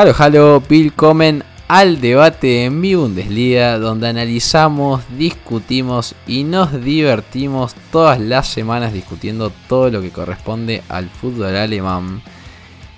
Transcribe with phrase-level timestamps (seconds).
[0.00, 8.18] Halo, halo, willkommen al debate en mi Bundesliga, donde analizamos, discutimos y nos divertimos todas
[8.18, 12.22] las semanas discutiendo todo lo que corresponde al fútbol alemán.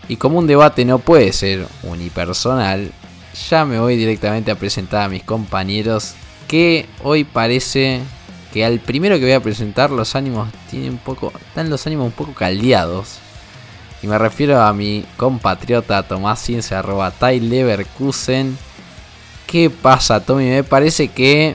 [0.06, 2.92] Y como un debate no puede ser unipersonal,
[3.50, 6.14] ya me voy directamente a presentar a mis compañeros
[6.46, 8.00] que hoy parece
[8.52, 12.12] que al primero que voy a presentar los ánimos tienen poco, están los ánimos un
[12.12, 13.21] poco caldeados.
[14.02, 18.58] Y me refiero a mi compatriota Tomás Ciencia, arroba Leverkusen.
[19.46, 20.46] ¿Qué pasa, Tommy?
[20.46, 21.54] Me parece que,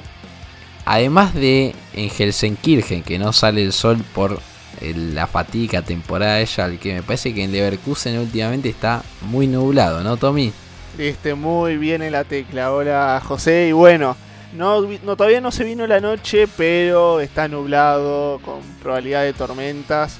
[0.86, 4.39] además de en Helsenkirchen, que no sale el sol por
[4.81, 10.16] la fatiga temporada ella, que me parece que en Leverkusen últimamente está muy nublado, ¿no,
[10.16, 10.54] Tommy?
[10.98, 12.72] Viste muy bien en la tecla.
[12.72, 13.67] Hola, José.
[13.67, 14.16] Y bueno,
[14.54, 20.20] no, no, todavía no se vino la noche, pero está nublado, con probabilidad de tormentas.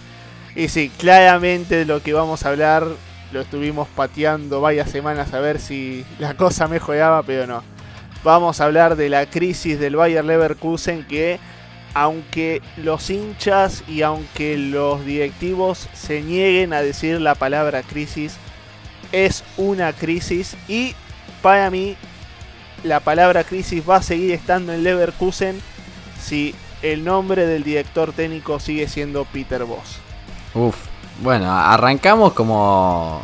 [0.58, 2.88] Y sí, claramente lo que vamos a hablar
[3.31, 7.61] lo estuvimos pateando varias semanas a ver si la cosa mejoraba, pero no.
[8.23, 11.39] Vamos a hablar de la crisis del Bayer Leverkusen que
[11.94, 18.35] aunque los hinchas y aunque los directivos se nieguen a decir la palabra crisis,
[19.11, 20.95] es una crisis y
[21.44, 21.95] para mí
[22.83, 25.61] la palabra crisis va a seguir estando en Leverkusen
[26.19, 30.06] si el nombre del director técnico sigue siendo Peter Voss.
[30.58, 30.75] Uf,
[31.22, 33.22] bueno, arrancamos como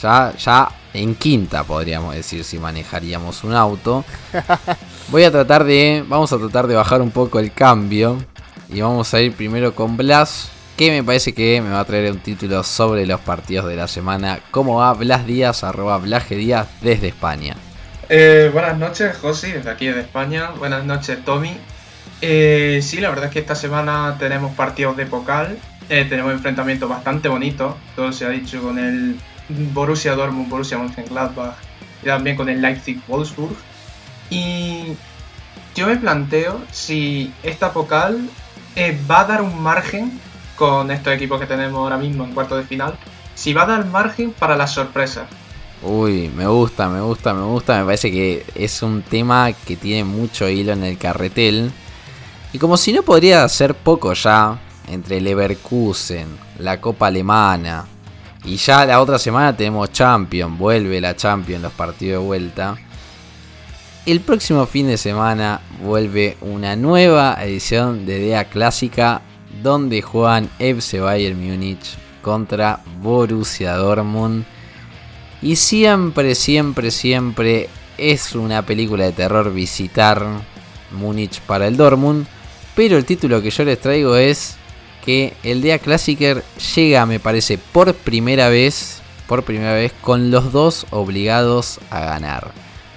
[0.00, 4.04] ya, ya en quinta, podríamos decir, si manejaríamos un auto.
[5.08, 8.18] Voy a tratar de, vamos a tratar de bajar un poco el cambio
[8.68, 12.12] y vamos a ir primero con Blas, que me parece que me va a traer
[12.12, 14.38] un título sobre los partidos de la semana.
[14.52, 17.56] ¿Cómo va Blas Díaz, arroba Blaje Díaz desde España?
[18.08, 20.52] Eh, buenas noches, José, desde aquí de España.
[20.56, 21.56] Buenas noches, Tommy.
[22.20, 25.58] Eh, sí, la verdad es que esta semana tenemos partidos de Pocal
[25.88, 31.54] eh, tenemos enfrentamientos bastante bonitos, todo se ha dicho con el Borussia Dortmund, Borussia Mönchengladbach
[32.02, 33.56] y también con el Leipzig Wolfsburg.
[34.30, 34.96] Y
[35.74, 38.28] yo me planteo si esta Pokal
[38.74, 40.20] eh, va a dar un margen
[40.56, 42.98] con estos equipos que tenemos ahora mismo en cuarto de final,
[43.34, 45.26] si va a dar margen para las sorpresas.
[45.82, 47.78] Uy, me gusta, me gusta, me gusta.
[47.78, 51.70] Me parece que es un tema que tiene mucho hilo en el carretel.
[52.52, 54.58] Y como si no podría ser poco ya,
[54.88, 56.26] entre Leverkusen,
[56.58, 57.86] la Copa Alemana.
[58.44, 62.76] Y ya la otra semana tenemos Champions, vuelve la Champions, los partidos de vuelta.
[64.06, 69.20] El próximo fin de semana vuelve una nueva edición de DEA Clásica
[69.62, 74.44] donde juegan FC Bayern Múnich contra Borussia Dortmund.
[75.42, 77.68] Y siempre, siempre, siempre
[77.98, 80.24] es una película de terror visitar
[80.92, 82.26] Múnich para el Dortmund.
[82.76, 84.56] Pero el título que yo les traigo es
[85.06, 86.42] que el Día Classicer
[86.74, 92.50] llega, me parece, por primera vez, por primera vez, con los dos obligados a ganar.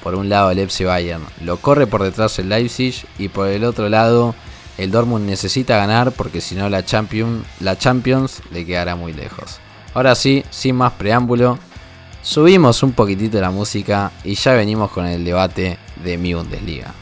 [0.03, 3.63] Por un lado el FC Bayern lo corre por detrás el Leipzig y por el
[3.63, 4.33] otro lado
[4.77, 9.59] el Dortmund necesita ganar porque si no la, Champions, la Champions le quedará muy lejos.
[9.93, 11.59] Ahora sí, sin más preámbulo,
[12.23, 16.93] subimos un poquitito la música y ya venimos con el debate de mi Bundesliga.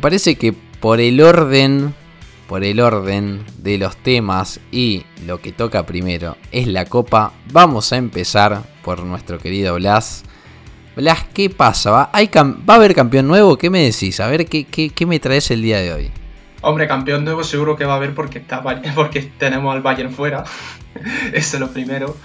[0.00, 1.94] Parece que por el orden,
[2.48, 7.92] por el orden de los temas y lo que toca primero es la copa, vamos
[7.92, 10.24] a empezar por nuestro querido Blas.
[10.96, 11.90] Blas, ¿qué pasa?
[11.90, 13.56] ¿Va, ¿Va a haber campeón nuevo?
[13.56, 14.18] ¿Qué me decís?
[14.20, 16.10] A ver, ¿qué, qué, me traes el día de hoy?
[16.62, 18.62] Hombre, campeón nuevo seguro que va a haber porque, está,
[18.94, 20.44] porque tenemos al Bayern fuera.
[21.32, 22.16] Eso es lo primero.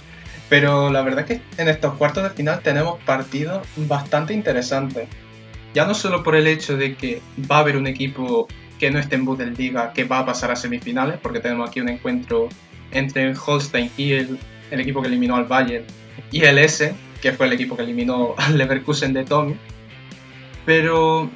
[0.48, 5.08] Pero la verdad es que en estos cuartos de final tenemos partidos bastante interesantes.
[5.76, 7.20] Ya no solo por el hecho de que
[7.50, 10.56] va a haber un equipo que no esté en Bundesliga que va a pasar a
[10.56, 12.48] semifinales, porque tenemos aquí un encuentro
[12.92, 14.38] entre el Holstein y el,
[14.70, 15.84] equipo que eliminó al Bayern
[16.32, 19.54] y el S, que fue el equipo que eliminó al Leverkusen de Tommy.
[20.64, 21.28] Pero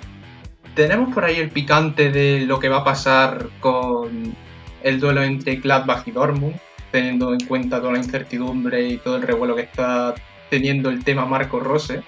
[0.74, 4.34] tenemos por ahí el picante de lo que va a pasar con
[4.82, 6.56] el duelo entre Gladbach y Dortmund,
[6.90, 10.14] teniendo en cuenta toda la incertidumbre y todo el revuelo que está
[10.48, 12.02] teniendo el tema Marco Rose.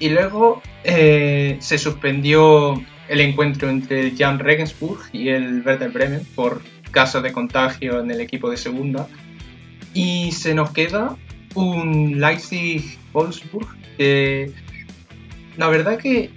[0.00, 6.62] Y luego eh, se suspendió el encuentro entre Jan Regensburg y el Werder Bremen por
[6.90, 9.06] casos de contagio en el equipo de segunda.
[9.92, 11.16] Y se nos queda
[11.54, 14.52] un Leipzig-Wolfsburg que
[15.56, 16.30] la verdad que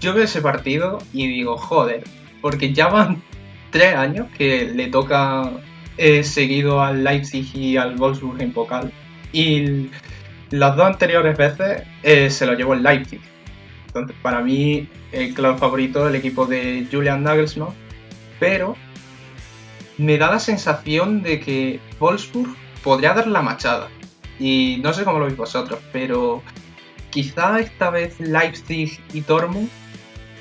[0.00, 2.04] yo veo ese partido y digo, joder,
[2.40, 3.22] porque ya van
[3.70, 5.50] tres años que le toca
[5.96, 8.92] eh, seguido al Leipzig y al Wolfsburg en Pokal.
[9.32, 9.88] Y
[10.54, 13.20] las dos anteriores veces eh, se lo llevó el Leipzig.
[13.88, 17.70] Entonces, para mí, el claro favorito el equipo de Julian Nagelsmann.
[18.38, 18.76] Pero
[19.98, 22.54] me da la sensación de que Wolfsburg
[22.84, 23.88] podría dar la machada.
[24.38, 26.40] Y no sé cómo lo veis vosotros, pero
[27.10, 29.68] quizá esta vez Leipzig y Dortmund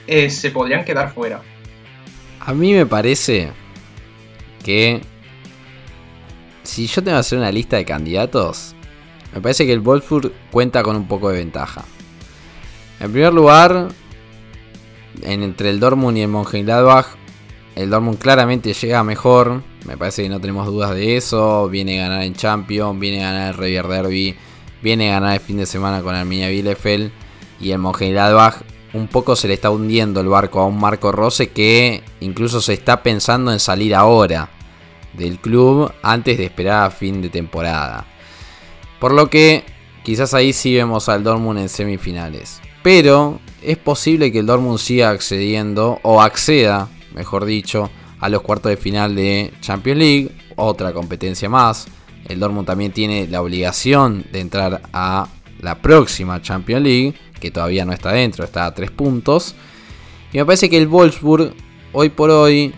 [0.06, 1.42] eh, se podrían quedar fuera.
[2.40, 3.50] A mí me parece
[4.64, 5.02] que
[6.62, 8.76] si yo tengo que hacer una lista de candidatos,
[9.34, 11.84] me parece que el Wolfsburg cuenta con un poco de ventaja.
[13.00, 13.90] En primer lugar,
[15.24, 17.08] entre el Dortmund y el Mönchengladbach,
[17.76, 19.64] el Dortmund claramente llega mejor.
[19.86, 21.68] Me parece que no tenemos dudas de eso.
[21.70, 24.36] Viene a ganar en Champions, viene a ganar el Revier Derby,
[24.82, 27.12] viene a ganar el fin de semana con Arminia Bielefeld.
[27.60, 28.62] Y el Mönchengladbach
[28.94, 32.74] un poco se le está hundiendo el barco a un Marco Rose que incluso se
[32.74, 34.50] está pensando en salir ahora
[35.14, 38.13] del club antes de esperar a fin de temporada.
[39.04, 39.66] Por lo que
[40.06, 42.62] quizás ahí sí vemos al Dortmund en semifinales.
[42.84, 47.90] Pero es posible que el Dortmund siga accediendo o acceda, mejor dicho,
[48.22, 51.86] a los cuartos de final de Champions League, otra competencia más.
[52.30, 55.28] El Dortmund también tiene la obligación de entrar a
[55.60, 59.54] la próxima Champions League, que todavía no está dentro, está a tres puntos.
[60.32, 61.54] Y me parece que el Wolfsburg,
[61.92, 62.74] hoy por hoy,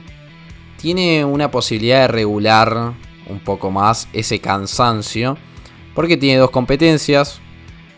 [0.82, 2.96] tiene una posibilidad de regular
[3.30, 5.38] un poco más ese cansancio,
[5.96, 7.40] porque tiene dos competencias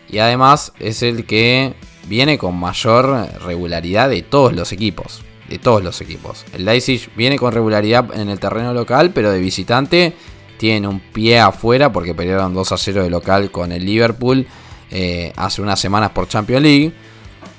[0.08, 1.74] y además es el que
[2.06, 5.22] viene con mayor regularidad de todos los equipos.
[5.50, 6.44] De todos los equipos.
[6.52, 10.14] El Leipzig viene con regularidad en el terreno local, pero de visitante
[10.58, 14.46] tiene un pie afuera porque perdieron 2 a 0 de local con el Liverpool
[14.90, 16.92] eh, hace unas semanas por Champions League.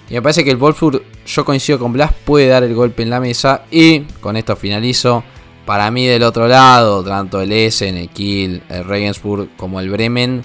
[0.09, 3.09] Y me parece que el Wolfsburg, yo coincido con Blas, puede dar el golpe en
[3.09, 3.63] la mesa.
[3.71, 5.23] Y con esto finalizo.
[5.69, 10.41] Para mí del otro lado, tanto el Essen, el Kiel, el Regensburg como el Bremen.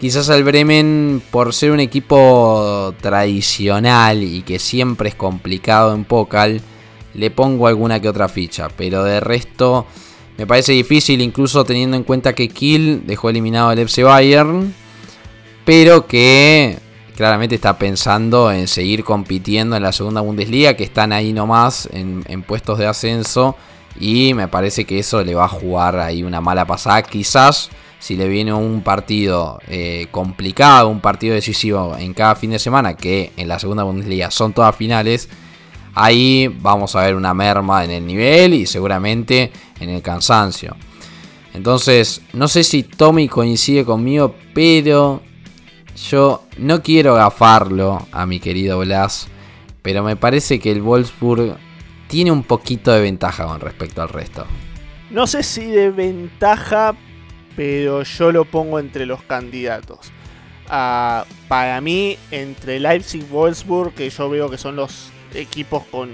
[0.00, 6.60] Quizás el Bremen, por ser un equipo tradicional y que siempre es complicado en Pokal,
[7.14, 8.66] le pongo alguna que otra ficha.
[8.76, 9.86] Pero de resto,
[10.36, 14.74] me parece difícil, incluso teniendo en cuenta que Kiel dejó eliminado al FC Bayern
[15.64, 16.76] pero que
[17.14, 22.42] claramente está pensando en seguir compitiendo en la segunda Bundesliga, que están ahí nomás en,
[22.42, 23.56] puestos de ascenso.
[23.98, 27.02] Y me parece que eso le va a jugar ahí una mala pasada.
[27.02, 32.58] Quizás si le viene un partido eh, complicado, un partido decisivo en cada fin de
[32.58, 35.28] semana, que en la segunda Bundesliga son todas finales,
[35.94, 39.50] ahí vamos a ver una merma en el nivel y seguramente
[39.80, 40.76] en el cansancio.
[41.54, 45.22] Entonces, no sé si Tommy coincide conmigo, pero
[46.10, 49.28] yo no quiero gafarlo a mi querido Blas,
[49.80, 51.56] pero me parece que el Wolfsburg
[52.08, 54.46] tiene un poquito de ventaja con respecto al resto.
[55.10, 56.94] No sé si de ventaja,
[57.54, 60.12] pero yo lo pongo entre los candidatos.
[60.68, 66.10] Ah, para mí, entre Leipzig y Wolfsburg, que yo veo que son los equipos con,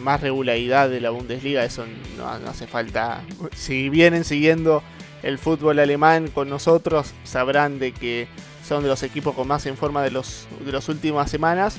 [0.00, 1.84] más regularidad de la Bundesliga, eso
[2.16, 3.22] no hace falta.
[3.54, 4.82] Si vienen siguiendo
[5.22, 8.28] el fútbol alemán con nosotros, sabrán de que
[8.66, 11.76] son de los equipos con más en forma de, los, de las últimas semanas.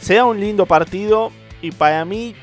[0.00, 2.34] Será un lindo partido y para mí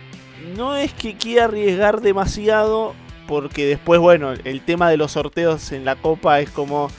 [0.55, 2.95] no es que quiera arriesgar demasiado
[3.27, 6.89] porque después, bueno, el tema de los sorteos en la copa es como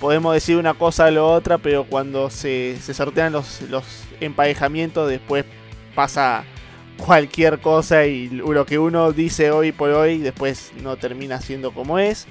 [0.00, 3.84] podemos decir una cosa o la otra, pero cuando se, se sortean los, los
[4.20, 5.44] emparejamientos después
[5.94, 6.44] pasa
[6.96, 11.98] cualquier cosa y lo que uno dice hoy por hoy después no termina siendo como
[11.98, 12.26] es.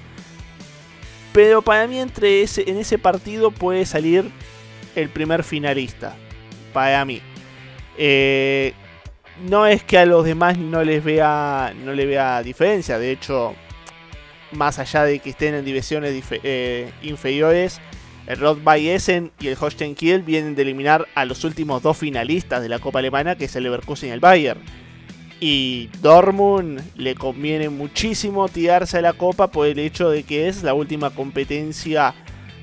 [1.32, 4.30] Pero para mí entre ese, en ese partido puede salir
[4.94, 6.16] el primer finalista.
[6.72, 7.20] Para mí.
[7.96, 8.74] Eh,
[9.46, 12.98] no es que a los demás no les vea no vea diferencia.
[12.98, 13.54] De hecho,
[14.52, 17.80] más allá de que estén en divisiones eh, inferiores,
[18.26, 21.96] El Rot by Essen y el Holstein Kiel vienen de eliminar a los últimos dos
[21.96, 24.60] finalistas de la Copa Alemana, que es el Leverkusen y el Bayern.
[25.40, 30.62] Y Dortmund le conviene muchísimo tirarse a la Copa por el hecho de que es
[30.64, 32.14] la última competencia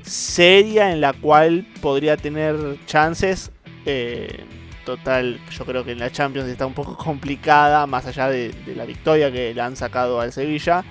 [0.01, 2.55] seria en la cual podría tener
[2.85, 3.51] chances.
[3.85, 4.43] Eh,
[4.85, 8.85] total, yo creo que en la Champions está un poco complicada, más allá de, la
[8.85, 10.83] victoria que le han sacado al Sevilla.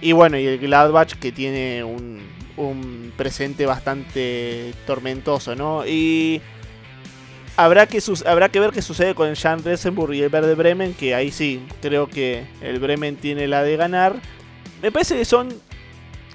[0.00, 2.20] Y bueno, y el Gladbach que tiene un,
[2.56, 5.86] un presente bastante tormentoso, ¿no?
[5.86, 6.42] Y
[7.56, 10.94] habrá que, habrá que ver qué sucede con el Jan Resenburg y el Verde Bremen,
[10.94, 14.16] que ahí sí, creo que el Bremen tiene la de ganar.
[14.82, 15.48] Me parece que son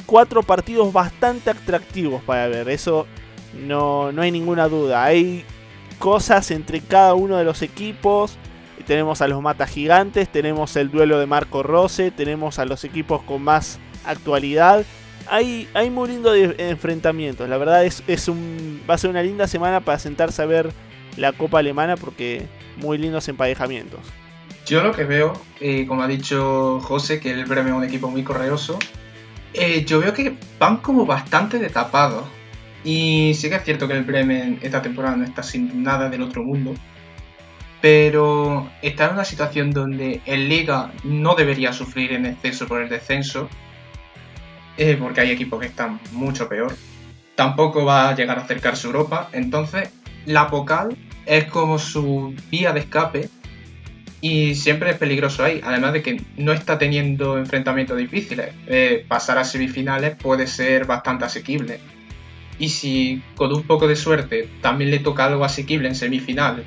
[0.05, 3.05] cuatro partidos bastante atractivos para ver, eso
[3.53, 5.03] no, no hay ninguna duda.
[5.03, 5.45] Hay
[5.99, 8.37] cosas entre cada uno de los equipos.
[8.87, 13.21] Tenemos a los Mata Gigantes, tenemos el duelo de Marco Rose, tenemos a los equipos
[13.21, 14.83] con más actualidad.
[15.29, 17.47] Hay, hay muy lindos enfrentamientos.
[17.47, 20.71] La verdad es, es un, va a ser una linda semana para sentarse a ver
[21.17, 23.99] la Copa Alemana porque muy lindos emparejamientos.
[24.65, 28.09] Yo lo que veo, eh, como ha dicho José, que el Bremen es un equipo
[28.09, 28.79] muy correoso,
[29.53, 32.27] eh, yo veo que van como bastante de tapado.
[32.83, 36.21] Y sí que es cierto que el Bremen esta temporada no está sin nada del
[36.21, 36.73] otro mundo.
[37.81, 42.89] Pero está en una situación donde el Liga no debería sufrir en exceso por el
[42.89, 43.49] descenso.
[44.77, 46.75] Eh, porque hay equipos que están mucho peor.
[47.35, 49.29] Tampoco va a llegar a acercarse Europa.
[49.33, 49.89] Entonces,
[50.25, 53.29] la Pocal es como su vía de escape
[54.21, 58.53] y siempre es peligroso ahí, además de que no está teniendo enfrentamientos difíciles.
[58.67, 61.79] Eh, pasar a semifinales puede ser bastante asequible.
[62.59, 66.65] Y si con un poco de suerte también le toca algo asequible en semifinales,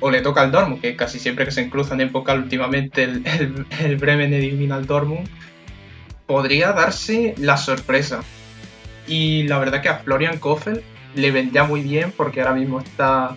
[0.00, 3.66] o le toca al Dortmund, que casi siempre que se cruzan en Pokal últimamente el,
[3.80, 5.28] el, Bremen elimina al Dortmund,
[6.26, 8.22] podría darse la sorpresa.
[9.06, 10.82] Y la verdad que a Florian Kofel
[11.14, 13.36] le vendría muy bien porque ahora mismo está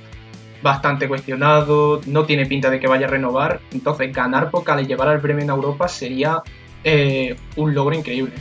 [0.61, 5.07] bastante cuestionado, no tiene pinta de que vaya a renovar, entonces ganar Pokal y llevar
[5.07, 6.43] al Bremen a Europa sería
[6.83, 8.33] eh, un logro increíble.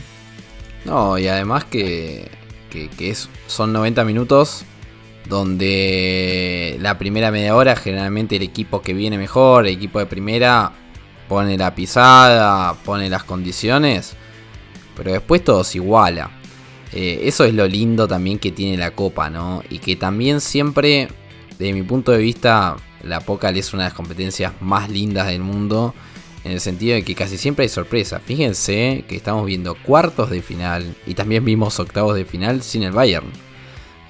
[0.85, 2.29] No, y además que,
[2.99, 4.65] es, son 90 minutos
[5.27, 10.71] donde la primera media hora generalmente el equipo que viene mejor, el equipo de primera,
[11.27, 14.13] pone la pisada, pone las condiciones,
[14.95, 16.31] pero después todo se iguala.
[16.91, 19.63] Eh, eso es lo lindo también que tiene la copa, ¿no?
[19.69, 21.07] Y que también siempre
[21.61, 25.41] desde mi punto de vista, la Pocal es una de las competencias más lindas del
[25.41, 25.93] mundo.
[26.43, 28.19] En el sentido de que casi siempre hay sorpresa.
[28.19, 32.91] Fíjense que estamos viendo cuartos de final y también vimos octavos de final sin el
[32.91, 33.27] Bayern.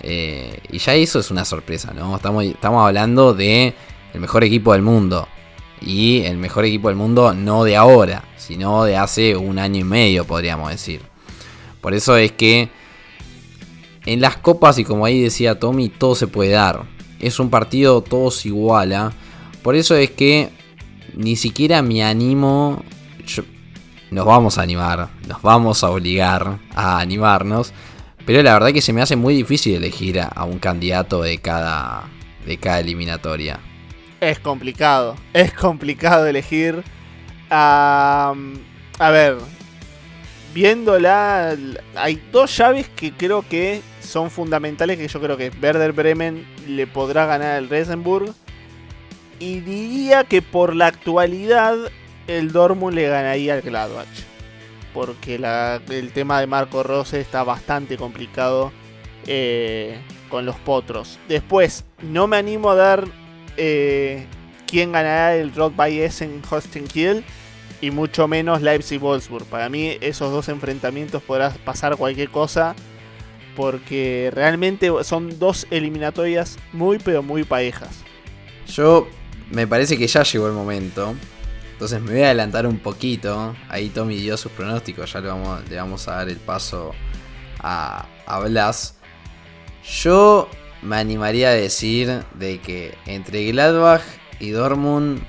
[0.01, 2.15] Eh, y ya eso es una sorpresa, ¿no?
[2.15, 3.73] Estamos, estamos hablando de
[4.13, 5.27] el mejor equipo del mundo.
[5.81, 9.83] Y el mejor equipo del mundo no de ahora, sino de hace un año y
[9.83, 11.01] medio, podríamos decir.
[11.81, 12.69] Por eso es que
[14.05, 16.85] en las copas, y como ahí decía Tommy, todo se puede dar
[17.21, 19.13] es un partido todos iguala.
[19.61, 20.49] Por eso es que
[21.15, 22.83] ni siquiera me animo.
[24.11, 27.73] nos vamos a animar, nos vamos a obligar a animarnos.
[28.25, 32.03] Pero la verdad que se me hace muy difícil elegir a, un candidato de cada,
[32.45, 33.59] de cada eliminatoria.
[34.19, 36.83] Es complicado, es complicado elegir.
[37.49, 38.33] a
[38.99, 39.37] ver,
[40.53, 41.55] viéndola,
[41.95, 46.87] hay dos llaves que creo que son fundamentales, que yo creo que Werder Bremen le
[46.87, 48.33] podrá ganar al Resenburg.
[49.41, 51.75] Y diría que por la actualidad
[52.27, 54.07] el Dortmund le ganaría al Gladbach.
[54.93, 55.35] Porque
[55.89, 58.71] el tema de Marco Rose está bastante complicado
[59.25, 59.97] eh,
[60.29, 61.17] con los potros.
[61.27, 63.07] Después, no me animo a dar
[63.57, 64.27] eh,
[64.67, 67.23] quién ganará el Rot by Essen Holstein Kiel
[67.81, 69.45] y mucho menos Leipzig-Wolfsburg.
[69.45, 72.75] Para mí esos dos enfrentamientos podrá pasar cualquier cosa
[73.55, 78.03] porque realmente son dos eliminatorias muy pero muy parejas.
[78.67, 79.07] Yo
[79.51, 81.15] me parece que ya llegó el momento.
[81.73, 83.55] Entonces me voy a adelantar un poquito.
[83.69, 85.11] Ahí Tommy dio sus pronósticos.
[85.11, 85.27] Ya le
[85.75, 86.91] vamos, a dar el paso
[87.59, 88.97] a, a Blas.
[89.83, 90.49] Yo
[90.81, 94.03] me animaría a decir de que entre Gladbach
[94.39, 95.21] y Dortmund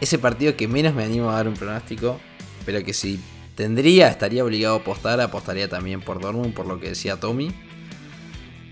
[0.00, 2.20] ese partido que menos me animo a dar un pronóstico,
[2.64, 3.20] pero que si
[3.54, 7.50] tendría, estaría obligado a apostar, apostaría también por Dortmund, por lo que decía Tommy.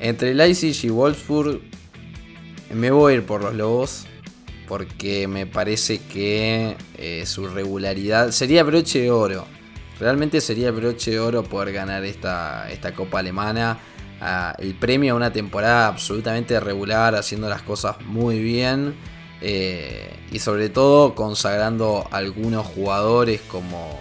[0.01, 1.61] Entre Leipzig y Wolfsburg,
[2.75, 4.07] me voy a ir por los Lobos,
[4.69, 9.47] porque me parece que eh, su regularidad sería broche de oro.
[10.01, 13.79] Realmente sería broche de oro poder ganar esta, esta Copa Alemana.
[14.21, 18.95] Ah, el premio a una temporada absolutamente regular, haciendo las cosas muy bien
[19.41, 23.99] eh, y sobre todo consagrando algunos jugadores como,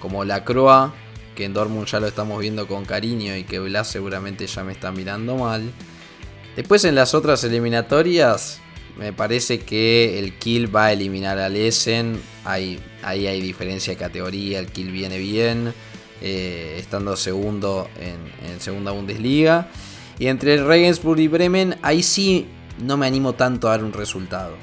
[0.00, 0.94] como la Croa,
[1.34, 4.72] que en Dortmund ya lo estamos viendo con cariño y que Blas seguramente ya me
[4.72, 5.72] está mirando mal.
[6.54, 8.60] Después en las otras eliminatorias,
[8.98, 12.20] me parece que el Kill va a eliminar al Essen.
[12.44, 15.72] Ahí, hay diferencia de categoría, el Kill viene bien,
[16.20, 19.68] eh, estando segundo en, segunda Bundesliga.
[20.18, 22.46] Y entre Regensburg y Bremen, ahí sí
[22.80, 24.56] no me animo tanto a dar un resultado.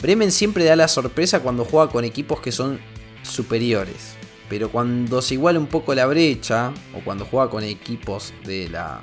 [0.00, 2.78] Bremen siempre da la sorpresa cuando juega con equipos que son
[3.22, 4.14] superiores.
[4.48, 9.02] Pero cuando se iguala un poco la brecha, o cuando juega con equipos de la,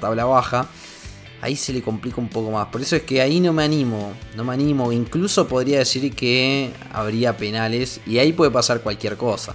[0.00, 0.68] tabla baja,
[1.40, 2.66] ahí se le complica un poco más.
[2.68, 4.92] Por eso es que ahí no me animo, no me animo.
[4.92, 9.54] Incluso podría decir que habría penales y ahí puede pasar cualquier cosa.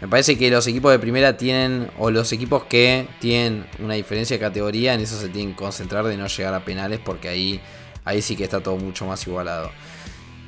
[0.00, 4.36] Me parece que los equipos de primera tienen, o los equipos que tienen una diferencia
[4.36, 7.60] de categoría, en eso se tienen que concentrar de no llegar a penales porque ahí,
[8.04, 9.70] ahí sí que está todo mucho más igualado.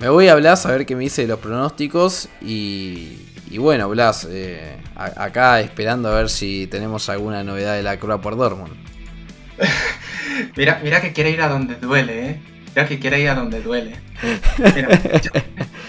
[0.01, 3.17] Me voy a Blas a ver qué me dice de los pronósticos y,
[3.57, 8.37] bueno, Blas, eh, acá esperando a ver si tenemos alguna novedad de la Crua por
[8.37, 8.75] Dortmund.
[10.57, 12.41] mira, mira que quiere ir a donde duele, ¿eh?
[12.75, 13.97] Mira que quiere ir a donde duele.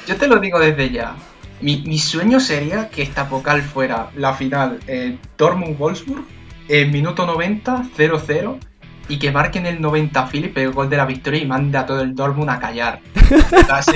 [0.07, 1.15] yo te lo digo desde ya.
[1.61, 6.25] Mi, sueño sería que esta vocal fuera la final eh, Dortmund-Wolfsburg,
[6.69, 8.59] en minuto 90, 0-0,
[9.09, 12.01] y que marquen el 90 Philip el gol de la victoria y mande a todo
[12.01, 13.01] el Dortmund a callar.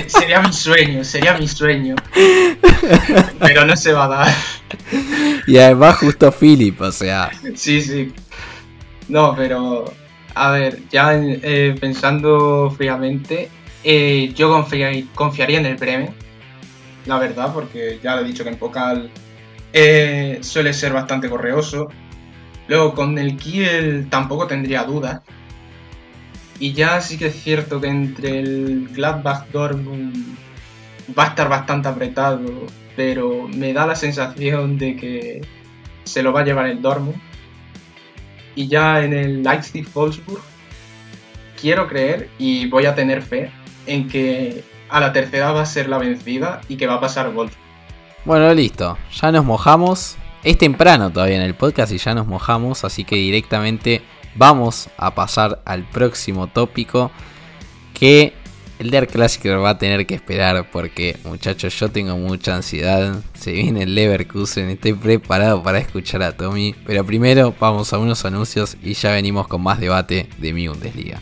[0.07, 1.95] sería mi sueño, sería mi sueño.
[3.39, 4.33] Pero no se va a dar.
[5.47, 7.29] Y además justo Philip, o sea.
[7.55, 8.11] Sí, sí.
[9.07, 9.85] No, pero
[10.35, 13.49] a ver, ya eh, pensando fríamente,
[13.83, 14.49] eh, yo
[15.15, 16.13] confiaría en el Bremen
[17.05, 19.09] la verdad, porque ya le he dicho que en Pocal
[19.73, 21.89] eh, suele ser bastante correoso.
[22.67, 25.21] Luego con el Kiel tampoco tendría dudas.
[26.59, 30.37] Y ya sí que es cierto que entre el Gladbach Dortmund
[31.17, 32.39] va a estar bastante apretado,
[32.95, 35.41] pero me da la sensación de que
[36.05, 37.19] se lo va a llevar el Dortmund.
[38.55, 40.41] Y ya en el Leipzig Wolfsburg
[41.59, 43.51] quiero creer y voy a tener fe
[43.87, 47.31] en que a la tercera va a ser la vencida y que va a pasar
[47.31, 47.55] Wolf.
[48.25, 48.97] Bueno, listo.
[49.21, 50.17] Ya nos mojamos.
[50.43, 54.01] Es temprano todavía en el podcast y ya nos mojamos, así que directamente
[54.35, 57.11] vamos a pasar al próximo tópico
[57.93, 58.33] que
[58.83, 63.53] el Der Classicer va a tener que esperar porque muchachos yo tengo mucha ansiedad, se
[63.53, 68.75] viene el Leverkusen, estoy preparado para escuchar a Tommy, pero primero vamos a unos anuncios
[68.83, 71.21] y ya venimos con más debate de mi Bundesliga.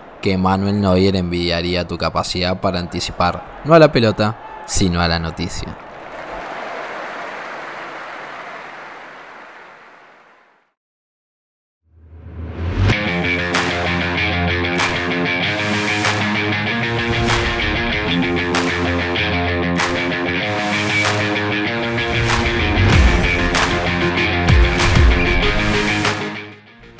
[0.21, 5.19] que Manuel Neuer envidiaría tu capacidad para anticipar no a la pelota, sino a la
[5.19, 5.75] noticia.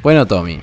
[0.03, 0.59] Bueno, Tommy,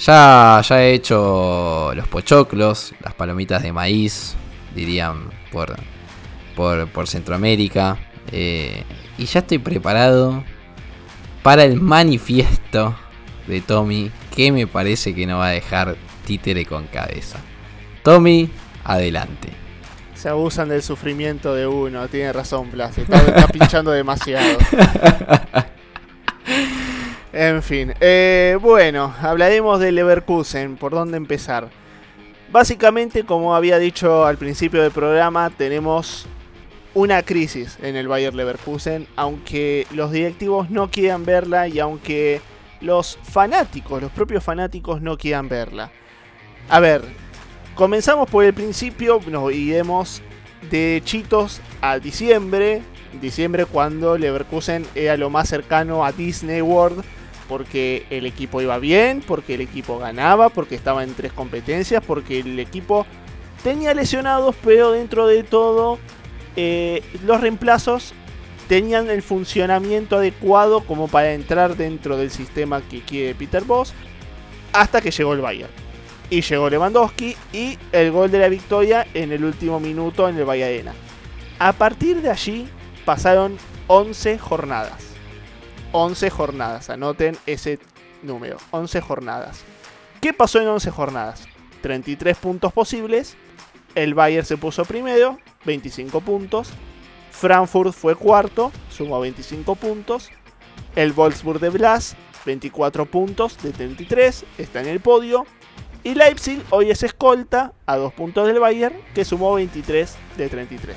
[0.00, 4.34] ya, ya he hecho los pochoclos, las palomitas de maíz,
[4.74, 5.76] dirían por,
[6.56, 7.98] por, Centroamérica.
[8.32, 8.84] Eh,
[9.18, 10.44] y ya estoy preparado
[11.42, 12.94] para el manifiesto
[13.46, 17.38] de Tommy, que me parece que no va a dejar títere con cabeza.
[18.02, 18.50] Tommy,
[18.84, 19.48] adelante.
[20.14, 24.58] Se abusan del sufrimiento de uno, tiene razón Blas, está pinchando demasiado.
[27.32, 31.68] En fin, eh, bueno, hablaremos del Leverkusen, por dónde empezar.
[32.50, 36.26] Básicamente, como había dicho al principio del programa, tenemos
[36.92, 42.40] una crisis en el Bayer Leverkusen, aunque los directivos no quieran verla y aunque
[42.80, 45.92] los fanáticos, los propios fanáticos no quieran verla.
[46.68, 47.02] A ver,
[47.76, 50.20] comenzamos por el principio, nos iremos
[50.68, 52.82] de Chitos a diciembre,
[53.20, 57.04] diciembre cuando Leverkusen era lo más cercano a Disney World
[57.50, 62.38] porque el equipo iba bien, porque el equipo ganaba, porque estaba en tres competencias, porque
[62.38, 63.06] el equipo
[63.64, 65.98] tenía lesionados, pero dentro de todo
[66.54, 68.14] eh, los reemplazos
[68.68, 73.94] tenían el funcionamiento adecuado como para entrar dentro del sistema que quiere Peter Boss
[74.72, 75.72] hasta que llegó el Bayern.
[76.30, 80.44] Y llegó Lewandowski y el gol de la victoria en el último minuto en el
[80.44, 80.92] Bayern.
[81.58, 82.68] A partir de allí
[83.04, 83.56] pasaron
[83.88, 85.09] 11 jornadas.
[85.92, 87.78] 11 jornadas, anoten ese
[88.22, 89.62] número, 11 jornadas.
[90.20, 91.48] ¿Qué pasó en 11 jornadas?
[91.82, 93.36] 33 puntos posibles,
[93.94, 96.70] el Bayern se puso primero, 25 puntos,
[97.32, 100.30] Frankfurt fue cuarto, sumó 25 puntos,
[100.94, 105.46] el Wolfsburg de Blas, 24 puntos de 33, está en el podio,
[106.02, 110.96] y Leipzig hoy es escolta a 2 puntos del Bayern, que sumó 23 de 33.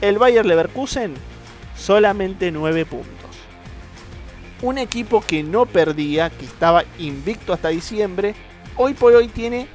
[0.00, 1.14] El Bayern Leverkusen
[1.76, 3.27] solamente 9 puntos.
[4.60, 8.34] Un equipo que no perdía, que estaba invicto hasta diciembre,
[8.76, 9.68] hoy por hoy tiene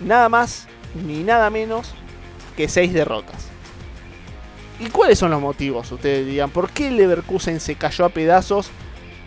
[0.00, 0.66] nada más
[1.06, 1.94] ni nada menos
[2.56, 3.48] que 6 derrotas.
[4.80, 5.90] ¿Y cuáles son los motivos?
[5.92, 8.70] Ustedes dirían, ¿por qué Leverkusen se cayó a pedazos?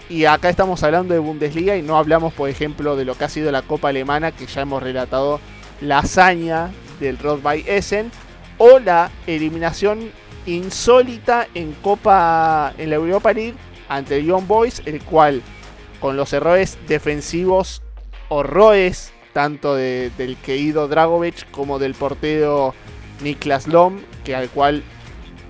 [0.09, 3.29] Y acá estamos hablando de Bundesliga y no hablamos, por ejemplo, de lo que ha
[3.29, 5.39] sido la Copa Alemana, que ya hemos relatado
[5.81, 8.11] la hazaña del by Essen,
[8.57, 10.11] o la eliminación
[10.45, 13.55] insólita en Copa en la Europa League
[13.89, 15.41] ante Young Boys, el cual
[15.99, 17.81] con los errores defensivos
[18.29, 22.73] horrores tanto del querido Dragovic como del portero
[23.21, 24.83] Niklas Lom, que al cual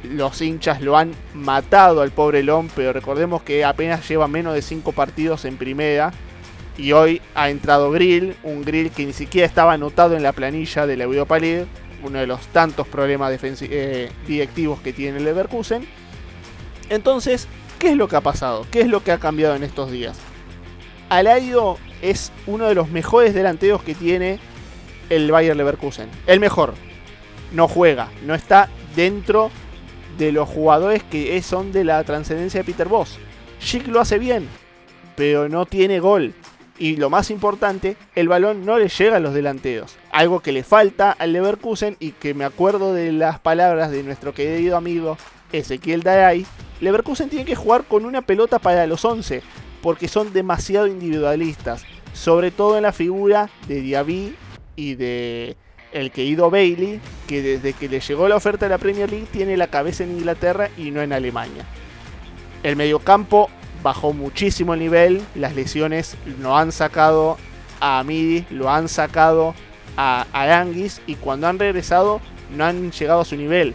[0.03, 4.61] los hinchas lo han matado al pobre Lom, pero recordemos que apenas lleva menos de
[4.61, 6.11] 5 partidos en primera.
[6.77, 10.87] Y hoy ha entrado Grill, un Grill que ni siquiera estaba anotado en la planilla
[10.87, 11.65] de la Europa League,
[12.03, 15.85] uno de los tantos problemas eh, directivos que tiene el Leverkusen.
[16.89, 17.49] Entonces,
[17.79, 18.67] ¿qué es lo que ha pasado?
[18.69, 20.17] ¿Qué es lo que ha cambiado en estos días?
[21.09, 24.39] Alario es uno de los mejores delanteros que tiene
[25.09, 26.09] el Bayer Leverkusen.
[26.27, 26.75] El mejor.
[27.51, 29.49] No juega, no está dentro
[30.19, 33.17] de los jugadores que son de la trascendencia de Peter Boss.
[33.59, 34.47] Schick lo hace bien,
[35.15, 36.33] pero no tiene gol.
[36.77, 39.97] Y lo más importante, el balón no le llega a los delanteros.
[40.11, 44.33] Algo que le falta al Leverkusen y que me acuerdo de las palabras de nuestro
[44.33, 45.17] querido amigo
[45.51, 46.45] Ezequiel Daray.
[46.81, 49.41] Leverkusen tiene que jugar con una pelota para los 11
[49.81, 54.35] porque son demasiado individualistas, sobre todo en la figura de Diaby
[54.75, 55.57] y de
[55.91, 59.57] el querido Bailey, que desde que le llegó la oferta de la Premier League tiene
[59.57, 61.65] la cabeza en Inglaterra y no en Alemania.
[62.61, 63.49] El mediocampo
[63.81, 67.37] bajó muchísimo el nivel, las lesiones lo han sacado
[67.79, 69.55] a Midi, lo han sacado
[69.97, 72.21] a Aranguis y cuando han regresado
[72.55, 73.73] no han llegado a su nivel.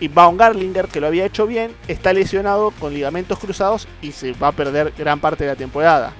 [0.00, 4.48] Y Baumgartlinger, que lo había hecho bien, está lesionado con ligamentos cruzados y se va
[4.48, 6.12] a perder gran parte de la temporada.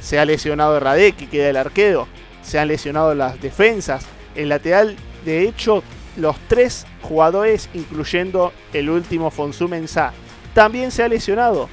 [0.00, 2.08] Se ha lesionado Radek, que queda el arquero.
[2.42, 4.04] Se han lesionado las defensas.
[4.34, 5.84] El lateral, de hecho,
[6.16, 10.12] los tres jugadores, incluyendo el último Fonsu Mensah,
[10.52, 11.68] también se ha lesionado.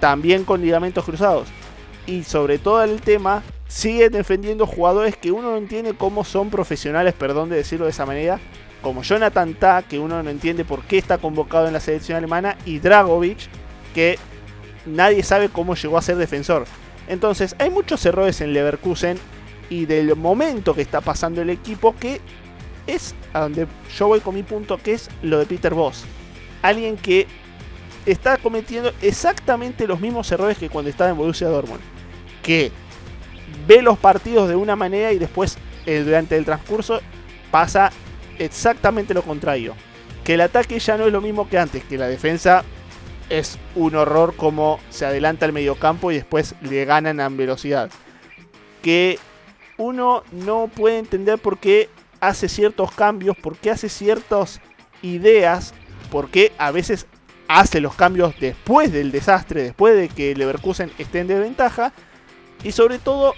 [0.00, 1.48] También con ligamentos cruzados.
[2.06, 7.14] Y sobre todo el tema, sigue defendiendo jugadores que uno no entiende cómo son profesionales,
[7.14, 8.40] perdón de decirlo de esa manera,
[8.82, 12.56] como Jonathan Ta, que uno no entiende por qué está convocado en la selección alemana,
[12.66, 13.38] y Dragovic,
[13.94, 14.18] que
[14.84, 16.64] nadie sabe cómo llegó a ser defensor.
[17.08, 19.18] Entonces, hay muchos errores en Leverkusen
[19.70, 22.20] y del momento que está pasando el equipo que
[22.86, 23.66] es a donde
[23.96, 26.04] yo voy con mi punto, que es lo de Peter Voss.
[26.62, 27.26] Alguien que
[28.06, 31.80] está cometiendo exactamente los mismos errores que cuando estaba en Borussia Dortmund.
[32.42, 32.72] Que
[33.66, 37.00] ve los partidos de una manera y después eh, durante el transcurso
[37.50, 37.92] pasa
[38.38, 39.74] exactamente lo contrario.
[40.24, 42.64] Que el ataque ya no es lo mismo que antes, que la defensa
[43.28, 47.90] es un horror como se adelanta al mediocampo y después le ganan en velocidad.
[48.82, 49.18] Que
[49.78, 51.88] uno no puede entender por qué
[52.20, 54.60] hace ciertos cambios, por qué hace ciertas
[55.02, 55.74] ideas,
[56.10, 57.06] por qué a veces
[57.48, 61.92] hace los cambios después del desastre, después de que Leverkusen esté en desventaja.
[62.62, 63.34] Y sobre todo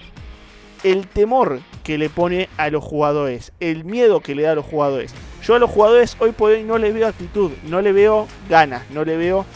[0.85, 4.65] el temor que le pone a los jugadores, el miedo que le da a los
[4.65, 5.15] jugadores.
[5.43, 8.83] Yo a los jugadores hoy por hoy no le veo actitud, no le veo ganas,
[8.91, 9.47] no le veo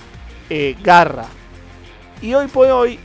[0.49, 1.27] eh, garra.
[2.23, 2.99] Y hoy por hoy,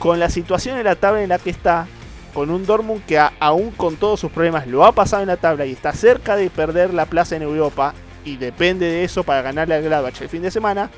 [0.00, 1.86] con la situación en la tabla en la que está,
[2.34, 5.64] con un Dortmund que aún con todos sus problemas lo ha pasado en la tabla
[5.64, 9.76] y está cerca de perder la plaza en Europa y depende de eso para ganarle
[9.76, 10.90] al Gladbach el fin de semana,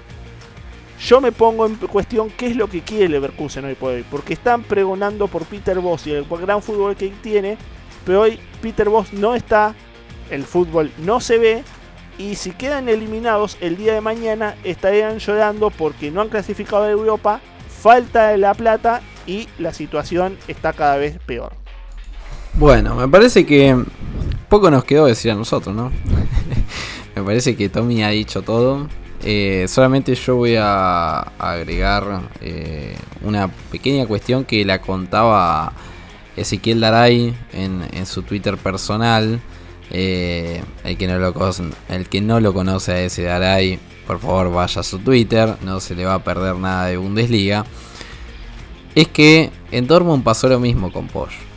[1.06, 4.04] yo me pongo en cuestión qué es lo que quiere Leverkusen hoy por hoy.
[4.08, 7.58] Porque están pregonando por Peter Boss y el gran fútbol que tiene.
[8.04, 9.74] Pero hoy Peter Boss no está.
[10.30, 11.64] El fútbol no se ve.
[12.18, 16.90] Y si quedan eliminados el día de mañana estarían llorando porque no han clasificado a
[16.90, 17.40] Europa.
[17.68, 21.52] Falta la plata y la situación está cada vez peor.
[22.54, 23.76] Bueno, me parece que
[24.48, 25.90] poco nos quedó decir a nosotros, ¿no?
[27.16, 28.88] me parece que Tommy ha dicho todo.
[29.24, 35.72] Eh, solamente yo voy a agregar eh, una pequeña cuestión que la contaba
[36.36, 39.40] Ezequiel Daray en, su Twitter personal.
[39.90, 45.56] Eh, el, que no lo, conoce a ese Daray, por favor vaya a su Twitter,
[45.62, 47.64] no se le va a perder nada de Bundesliga.
[48.94, 51.51] Es que en Dortmund pasó lo mismo con Porsche.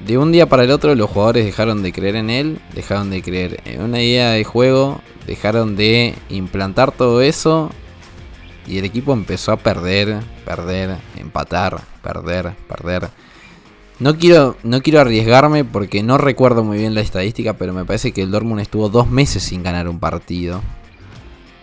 [0.00, 3.22] De un día para el otro los jugadores dejaron de creer en él, dejaron de
[3.22, 7.70] creer en una idea de juego, dejaron de implantar todo eso
[8.66, 13.08] y el equipo empezó a perder, perder, empatar, perder, perder.
[13.98, 18.12] No quiero, no quiero arriesgarme porque no recuerdo muy bien la estadística, pero me parece
[18.12, 20.62] que el Dortmund estuvo dos meses sin ganar un partido.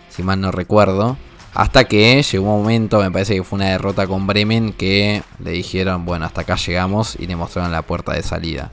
[0.09, 1.17] Si mal no recuerdo.
[1.55, 5.51] Hasta que llegó un momento, me parece que fue una derrota con Bremen, que le
[5.51, 8.71] dijeron, bueno, hasta acá llegamos y le mostraron la puerta de salida.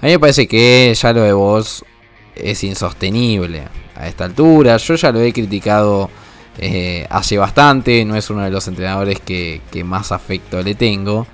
[0.00, 1.84] A mí me parece que ya lo de vos
[2.34, 3.62] es insostenible
[3.94, 4.78] a esta altura.
[4.78, 6.10] Yo ya lo he criticado
[6.58, 11.24] eh, hace bastante, no es uno de los entrenadores que, más afecto le tengo.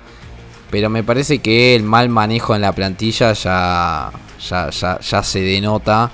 [0.69, 4.11] Pero me parece que el mal manejo en la plantilla ya,
[4.47, 6.11] ya, ya se denota.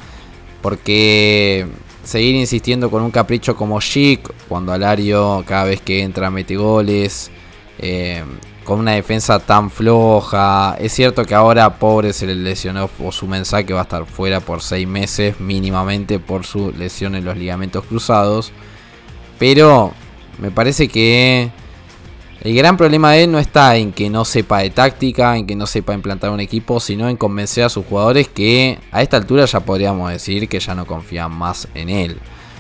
[0.62, 1.68] Porque
[2.06, 7.32] seguir insistiendo con un capricho como Chic, cuando Alario cada vez que entra mete goles,
[7.80, 8.24] eh,
[8.64, 10.78] con una defensa tan floja.
[10.80, 14.40] Es cierto que ahora pobre se le lesionó o su mensaje va a estar fuera
[14.40, 18.52] por seis meses mínimamente por su lesión en los ligamentos cruzados.
[19.40, 19.92] Pero
[20.40, 21.52] me parece que
[22.46, 25.56] el gran problema de él no está en que no sepa de táctica, en que
[25.56, 29.46] no sepa implantar un equipo, sino en convencer a sus jugadores que a esta altura
[29.46, 32.20] ya podríamos decir que ya no confían más en él.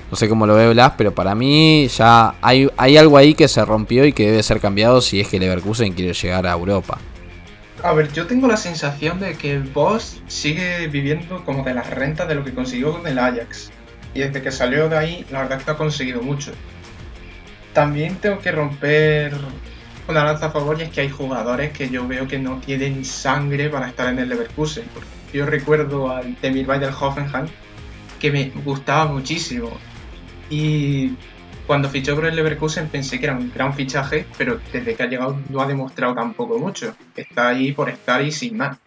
[0.10, 2.68] No sé cómo lo ve Blas, pero para mí ya hay,
[2.98, 6.14] algo ahí que se rompió y que debe ser cambiado si es que Leverkusen quiere
[6.14, 6.98] llegar a Europa.
[7.84, 12.28] A ver, yo tengo la sensación de que Boss sigue viviendo como de las rentas
[12.28, 13.70] de lo que consiguió con el Ajax.
[14.16, 16.54] Y desde que salió de ahí, la verdad es que ha conseguido mucho.
[17.74, 19.36] También tengo que romper
[20.08, 23.04] una lanza a favor y es que hay jugadores que yo veo que no tienen
[23.04, 24.86] sangre para estar en el Leverkusen.
[25.34, 27.48] Yo recuerdo al Demirbay del Hoffenheim
[28.20, 29.72] que me gustaba muchísimo
[30.50, 31.14] y
[31.66, 35.08] cuando fichó por el Leverkusen pensé que era un gran fichaje, pero desde que ha
[35.08, 36.96] llegado no ha demostrado tampoco mucho.
[37.16, 38.78] Está ahí por estar y sin más.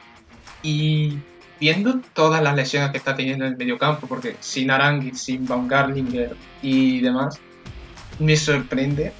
[0.62, 1.18] Y
[1.59, 6.37] viendo todas las lesiones que está teniendo en el mediocampo, porque sin Arangui, sin Baumgartlinger
[6.62, 7.40] y demás,
[8.20, 9.12] me sorprende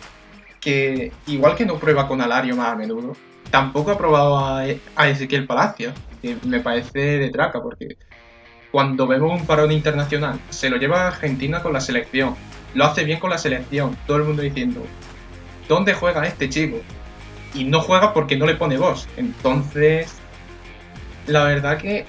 [0.61, 3.16] que, igual que no prueba con Alario más a menudo,
[3.51, 7.97] tampoco ha probado a, Ezequiel Palacio, que me parece de traca, porque
[8.71, 12.35] cuando vemos un parón internacional, se lo lleva a Argentina con la selección,
[12.75, 14.85] lo hace bien con la selección, todo el mundo diciendo,
[15.68, 16.79] ¿dónde juega este chico?
[17.55, 19.09] Y no juega porque no le pone voz.
[19.16, 20.14] Entonces,
[21.27, 22.05] la verdad que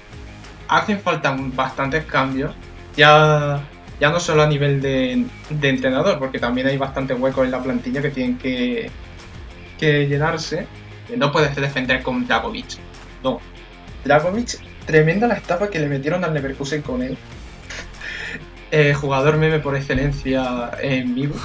[0.68, 2.52] hacen falta bastantes cambios.
[2.96, 3.60] Ya
[4.00, 5.26] ya no solo a nivel de,
[5.62, 8.90] entrenador, porque también hay bastantes huecos en la plantilla que tienen que,
[9.78, 10.66] que llenarse.
[11.16, 12.78] No puedes defender con Dragovic.
[13.22, 13.40] No.
[14.04, 17.16] Dragovic, tremenda la estafa que le metieron al Leverkusen con él.
[18.70, 21.34] Eh, jugador meme por excelencia en vivo.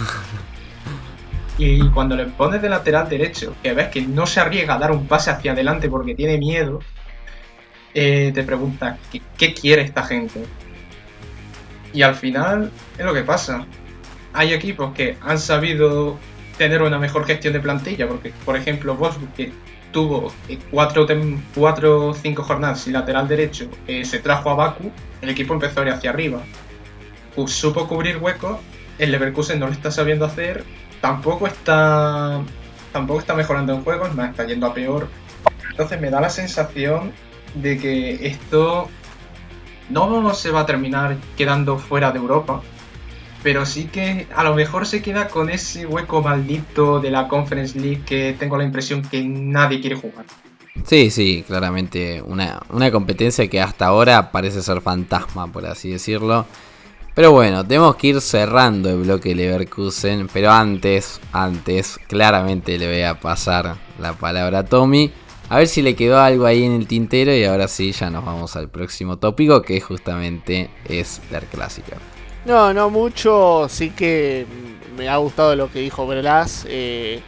[1.57, 4.91] Y cuando le pones de lateral derecho, que ves que no se arriesga a dar
[4.91, 6.79] un pase hacia adelante porque tiene miedo,
[7.93, 8.99] eh, te preguntas,
[9.37, 10.43] ¿qué, quiere esta gente?
[11.95, 13.65] Y al final es lo que pasa.
[14.33, 16.19] Hay equipos que han sabido
[16.57, 19.53] tener una mejor gestión de plantilla, porque por ejemplo Wolfsburg que
[19.93, 21.07] tuvo eh, cuatro
[22.07, 25.83] o cinco jornadas y lateral derecho, eh, se trajo a Baku, el equipo empezó a
[25.83, 26.41] ir hacia arriba.
[27.47, 28.59] Supo cubrir huecos,
[28.97, 30.65] el Leverkusen no lo está sabiendo hacer,
[30.99, 32.41] tampoco está
[32.91, 35.07] tampoco está mejorando en juegos, más está yendo a peor.
[35.69, 37.13] Entonces me da la sensación
[37.53, 38.89] de que esto
[39.89, 42.61] no se va a terminar quedando fuera de Europa,
[43.43, 47.79] pero sí que a lo mejor se queda con ese hueco maldito de la Conference
[47.79, 50.25] League que tengo la impresión que nadie quiere jugar.
[50.83, 56.45] Sí, sí, claramente una, una competencia que hasta ahora parece ser fantasma, por así decirlo.
[57.13, 63.03] Pero bueno, tenemos que ir cerrando el bloque Leverkusen, pero antes, antes, claramente le voy
[63.03, 65.11] a pasar la palabra a Tommy
[65.49, 68.25] a ver si le quedó algo ahí en el tintero y ahora sí, ya nos
[68.25, 71.97] vamos al próximo tópico que justamente es la clásica.
[72.45, 74.45] No, no mucho, sí que
[74.97, 76.65] me ha gustado lo que dijo Blas.
[76.67, 77.21] Eh,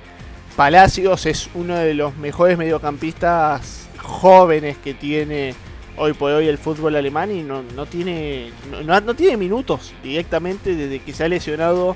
[0.55, 5.53] Palacios es uno de los mejores mediocampistas jóvenes que tiene
[5.97, 8.51] hoy por hoy el fútbol alemán y no, no tiene
[8.85, 11.95] no, tiene minutos directamente desde que se ha lesionado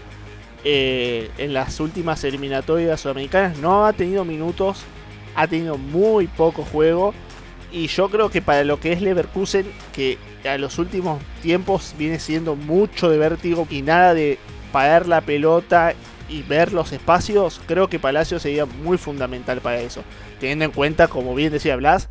[0.63, 3.57] eh, en las últimas eliminatorias sudamericanas.
[3.57, 4.83] No ha tenido minutos
[5.35, 7.13] ha tenido muy poco juego.
[7.71, 12.19] Y yo creo que para lo que es Leverkusen, que a los últimos tiempos viene
[12.19, 14.39] siendo mucho de vértigo y nada de
[14.71, 15.93] parar la pelota
[16.27, 20.03] y ver los espacios, creo que Palacio sería muy fundamental para eso.
[20.39, 22.09] Teniendo en cuenta, como bien decía Blas,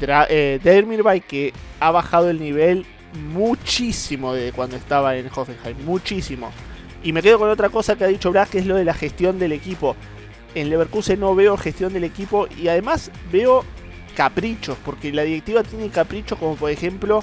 [0.00, 2.84] eh, que ha bajado el nivel
[3.32, 6.50] muchísimo de cuando estaba en Hoffenheim, muchísimo.
[7.02, 8.94] Y me quedo con otra cosa que ha dicho Blas, que es lo de la
[8.94, 9.96] gestión del equipo.
[10.54, 13.64] En Leverkusen no veo gestión del equipo y además veo
[14.16, 17.22] caprichos, porque la directiva tiene caprichos como por ejemplo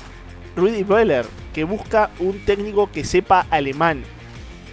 [0.55, 4.03] Rudy Boeller, que busca un técnico que sepa alemán.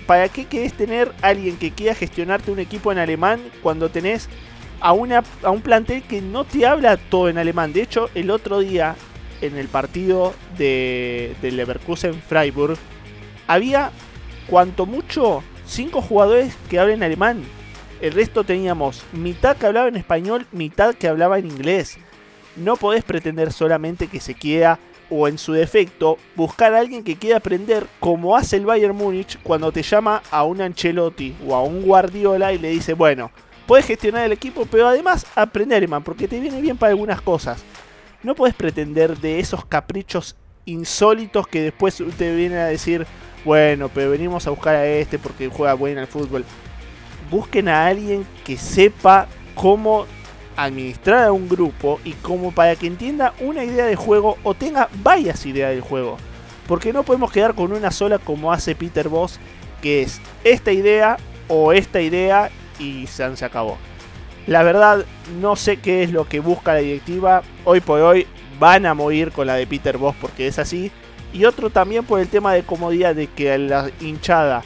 [0.06, 4.28] ¿Para qué querés tener alguien que quiera gestionarte un equipo en alemán cuando tenés
[4.80, 7.72] a, una, a un plantel que no te habla todo en alemán?
[7.72, 8.96] De hecho, el otro día,
[9.40, 12.76] en el partido de, de Leverkusen Freiburg,
[13.46, 13.90] había
[14.46, 17.42] cuanto mucho cinco jugadores que hablan alemán.
[18.02, 21.98] El resto teníamos mitad que hablaba en español, mitad que hablaba en inglés.
[22.56, 27.14] No podés pretender solamente que se quiera o en su defecto, buscar a alguien que
[27.14, 31.62] quiera aprender como hace el Bayern Múnich cuando te llama a un Ancelotti o a
[31.62, 33.30] un Guardiola y le dice, bueno,
[33.68, 37.62] puedes gestionar el equipo, pero además aprender alemán, porque te viene bien para algunas cosas.
[38.24, 40.34] No puedes pretender de esos caprichos
[40.64, 43.06] insólitos que después te vienen a decir,
[43.44, 46.44] bueno, pero venimos a buscar a este porque juega bien al fútbol.
[47.32, 50.06] Busquen a alguien que sepa cómo
[50.54, 54.90] administrar a un grupo y como para que entienda una idea de juego o tenga
[55.02, 56.18] varias ideas del juego.
[56.68, 59.40] Porque no podemos quedar con una sola como hace Peter Boss,
[59.80, 61.16] que es esta idea
[61.48, 63.78] o esta idea y se acabó.
[64.46, 65.06] La verdad,
[65.40, 67.42] no sé qué es lo que busca la directiva.
[67.64, 68.26] Hoy por hoy
[68.58, 70.90] van a morir con la de Peter Boss porque es así.
[71.32, 74.64] Y otro también por el tema de comodidad de que a la hinchada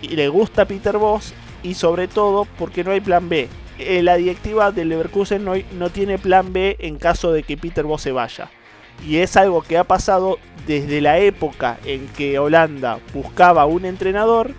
[0.00, 3.48] le gusta Peter Boss y sobre todo porque no hay plan B.
[3.78, 7.84] Eh, la directiva del Leverkusen no, no, tiene plan B en caso de que Peter
[7.84, 8.50] Bosz se vaya.
[9.06, 14.52] Y es algo que ha pasado desde la época en que Holanda buscaba un entrenador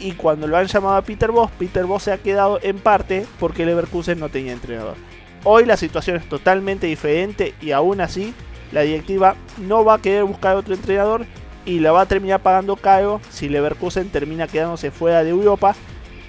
[0.00, 3.26] y cuando lo han llamado a Peter Bosz, Peter Bosz se ha quedado en parte
[3.38, 4.96] porque Leverkusen no tenía entrenador.
[5.44, 8.32] Hoy la situación es totalmente diferente y aún así
[8.70, 11.26] la directiva no va a querer buscar otro entrenador
[11.64, 15.74] y la va a terminar pagando caro si Leverkusen termina quedándose fuera de Europa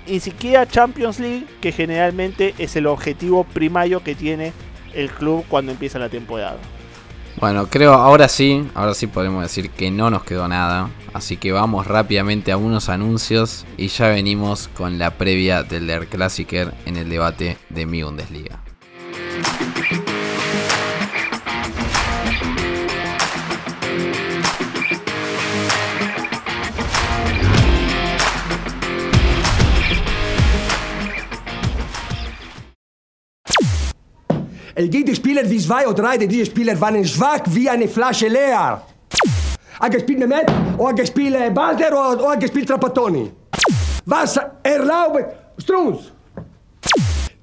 [0.07, 4.53] ni siquiera Champions League, que generalmente es el objetivo primario que tiene
[4.93, 6.57] el club cuando empieza la temporada.
[7.39, 11.51] Bueno, creo ahora sí, ahora sí podemos decir que no nos quedó nada, así que
[11.51, 16.95] vamos rápidamente a unos anuncios y ya venimos con la previa del Der Klassiker en
[16.95, 18.63] el debate de mi Bundesliga.
[34.75, 38.81] El Gegenspieler wie zwei oder drei dieser Spieler waren schwach wie eine Flasche leer.
[39.79, 43.31] Ha gespielt Mehmet, o ha gespielt Balder, o ha gespielt Trapattoni.
[44.05, 45.25] Was erlaubt
[45.59, 46.11] Strunz?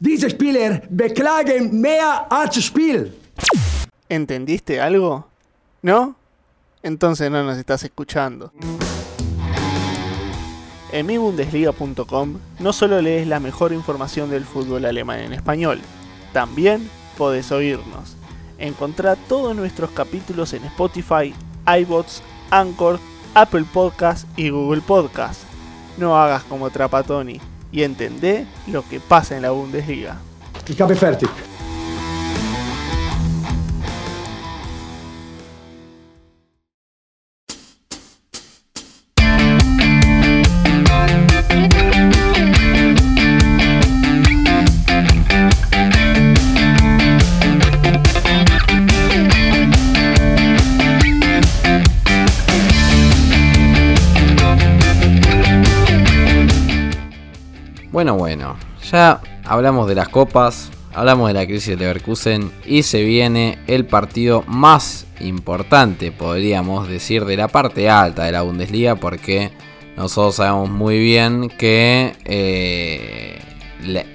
[0.01, 3.15] Diese Spieler beklagen mehr als Spiel.
[4.09, 5.25] ¿Entendiste algo?
[5.83, 6.17] ¿No?
[6.83, 8.51] Entonces no nos estás escuchando.
[10.91, 15.79] En mibundesliga.com no solo lees la mejor información del fútbol alemán en español,
[16.33, 18.17] también podés oírnos.
[18.59, 21.35] Encontrá todos nuestros capítulos en Spotify,
[21.67, 22.99] iBots, Anchor,
[23.35, 25.43] Apple Podcast y Google Podcast.
[25.97, 27.41] No hagas como Trapatoni
[27.73, 30.19] y entendé lo que pasa en la Bundesliga.
[30.87, 31.50] Bueno,
[58.91, 63.87] ya hablamos de las copas, hablamos de la crisis de Leverkusen y se viene el
[63.87, 69.51] partido más importante, podríamos decir, de la parte alta de la Bundesliga, porque
[69.97, 73.39] nosotros sabemos muy bien que, eh,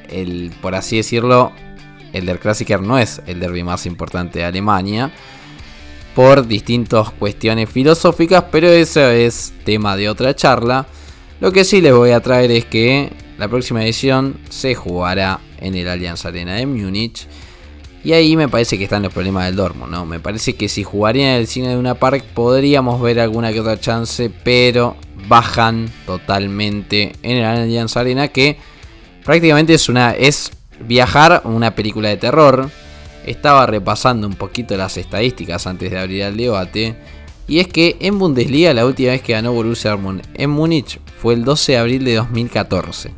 [0.09, 1.51] el, por así decirlo,
[2.13, 5.11] el Der Klassiker no es el derby más importante de Alemania
[6.15, 10.86] por distintas cuestiones filosóficas, pero eso es tema de otra charla.
[11.41, 15.75] Lo que sí les voy a traer es que la próxima edición se jugará en
[15.75, 17.27] el Allianz Arena de Múnich.
[18.05, 20.05] Y ahí me parece que están los problemas del Dortmund, ¿no?
[20.05, 23.59] Me parece que si jugarían en el cine de una park podríamos ver alguna que
[23.59, 24.95] otra chance, pero
[25.27, 28.57] bajan totalmente en el Allianz Arena que
[29.25, 32.69] prácticamente es una es viajar una película de terror.
[33.25, 36.95] Estaba repasando un poquito las estadísticas antes de abrir el debate
[37.47, 41.34] Y es que en Bundesliga la última vez que ganó Borussia Dortmund en Múnich fue
[41.34, 43.11] el 12 de abril de 2014.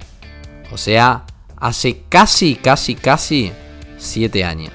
[0.72, 1.26] O sea,
[1.58, 3.52] hace casi, casi, casi
[3.98, 4.72] 7 años.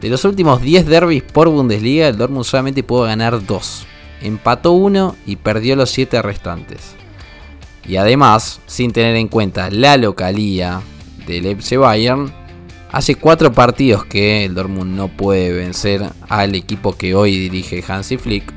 [0.00, 3.86] De los últimos 10 derbis por Bundesliga, el Dortmund solamente pudo ganar 2.
[4.22, 6.94] Empató 1 y perdió los 7 restantes.
[7.86, 10.80] Y además, sin tener en cuenta la localía
[11.26, 12.32] del FC Bayern,
[12.92, 18.16] hace 4 partidos que el Dortmund no puede vencer al equipo que hoy dirige Hansi
[18.16, 18.54] Flick.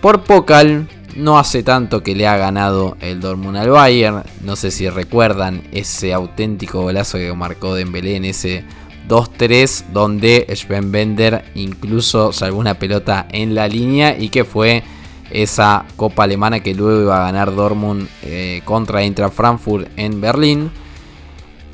[0.00, 0.86] Por Pokal,
[1.16, 4.22] no hace tanto que le ha ganado el Dortmund al Bayern.
[4.42, 8.64] No sé si recuerdan ese auténtico golazo que marcó Dembélé en ese
[9.08, 14.82] 2-3 donde Sven Bender incluso salvó una pelota en la línea y que fue
[15.30, 20.70] esa copa alemana que luego iba a ganar Dortmund eh, contra Eintracht Frankfurt en Berlín.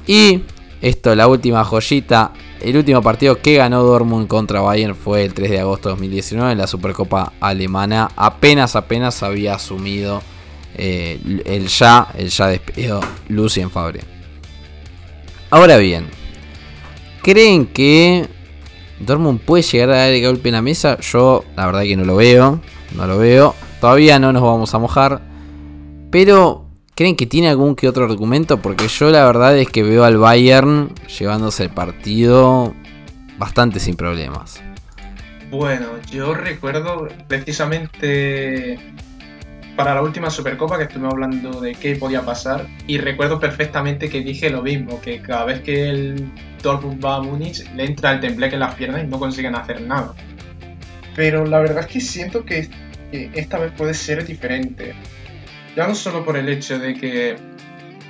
[0.06, 0.42] Y
[0.80, 2.32] esto, la última joyita,
[2.62, 6.52] el último partido que ganó Dortmund contra Bayern fue el 3 de agosto de 2019
[6.52, 8.10] en la Supercopa Alemana.
[8.16, 10.22] Apenas, apenas había asumido
[10.76, 14.00] eh, el ya, el ya despedido Lucien Fabre.
[15.50, 16.06] Ahora bien,
[17.22, 18.26] ¿Creen que
[18.98, 20.98] Dortmund puede llegar a dar el golpe en la mesa?
[21.00, 22.60] Yo la verdad que no lo veo.
[22.96, 23.54] No lo veo.
[23.80, 25.20] Todavía no nos vamos a mojar.
[26.10, 26.69] Pero,
[27.00, 28.60] ¿creen que tiene algún que otro argumento?
[28.60, 32.74] Porque yo la verdad es que veo al Bayern llevándose el partido
[33.38, 34.60] bastante sin problemas.
[35.50, 38.78] Bueno, yo recuerdo precisamente
[39.76, 44.20] para la última Supercopa que estuvimos hablando de qué podía pasar y recuerdo perfectamente que
[44.20, 46.30] dije lo mismo, que cada vez que el
[46.62, 49.80] Dortmund va a Múnich le entra el tembleque en las piernas y no consiguen hacer
[49.80, 50.12] nada.
[51.16, 52.68] Pero la verdad es que siento que,
[53.10, 54.94] esta vez puede ser diferente.
[55.76, 57.36] Ya no solo por el hecho de que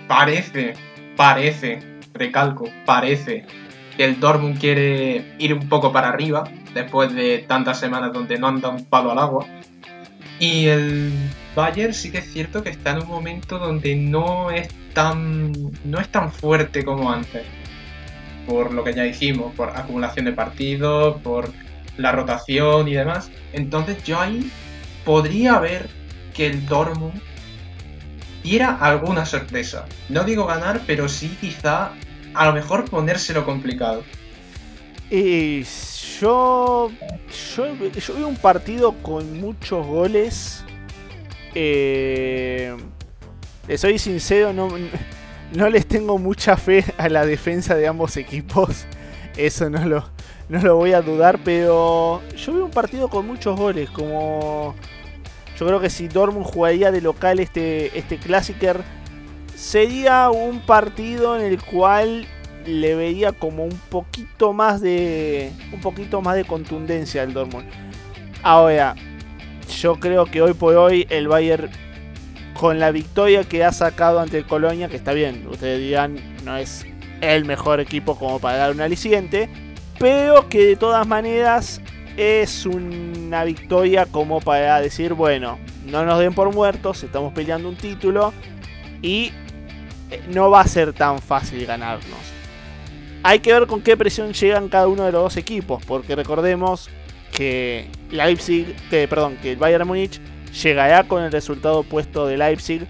[0.08, 0.74] parece,
[1.16, 1.80] parece,
[2.14, 3.44] recalco, parece
[3.96, 6.44] que el Dortmund quiere ir un poco para arriba
[6.74, 9.46] después de tantas semanas donde no anda un palo al agua.
[10.38, 11.12] Y el
[11.54, 15.52] Bayern sí que es cierto que está en un momento donde no es tan,
[15.84, 17.42] no es tan fuerte como antes.
[18.46, 21.52] Por lo que ya dijimos, por acumulación de partidos, por
[21.98, 23.30] la rotación y demás.
[23.52, 24.50] Entonces yo ahí
[25.04, 25.90] podría ver
[26.34, 27.20] que el Dortmund
[28.42, 29.86] diera alguna sorpresa.
[30.08, 31.92] No digo ganar, pero sí quizá
[32.34, 34.02] a lo mejor ponérselo complicado.
[35.10, 35.64] Y
[36.20, 36.90] yo,
[37.56, 40.64] yo, yo vi un partido con muchos goles
[41.54, 42.76] eh,
[43.76, 44.68] soy sincero, no,
[45.54, 48.86] no les tengo mucha fe a la defensa de ambos equipos.
[49.36, 50.04] Eso no lo,
[50.48, 53.90] no lo voy a dudar, pero yo veo un partido con muchos goles.
[53.90, 54.74] Como
[55.60, 58.80] yo creo que si Dortmund jugaría de local este, este Classicer,
[59.54, 62.26] sería un partido en el cual
[62.64, 67.68] le veía como un poquito más de un poquito más de contundencia al Dortmund.
[68.42, 68.94] Ahora,
[69.78, 71.70] yo creo que hoy por hoy el Bayern
[72.54, 76.56] con la victoria que ha sacado ante el Colonia, que está bien, ustedes dirán, no
[76.56, 76.86] es
[77.20, 79.50] el mejor equipo como para dar un aliciente,
[79.98, 81.82] pero que de todas maneras
[82.20, 87.76] es una victoria como para decir, bueno, no nos den por muertos, estamos peleando un
[87.76, 88.34] título
[89.00, 89.32] y
[90.10, 92.18] eh, no va a ser tan fácil ganarnos.
[93.22, 96.90] Hay que ver con qué presión llegan cada uno de los dos equipos, porque recordemos
[97.32, 100.20] que Leipzig, que, perdón, que el Bayern Múnich
[100.62, 102.86] llegará con el resultado opuesto de Leipzig.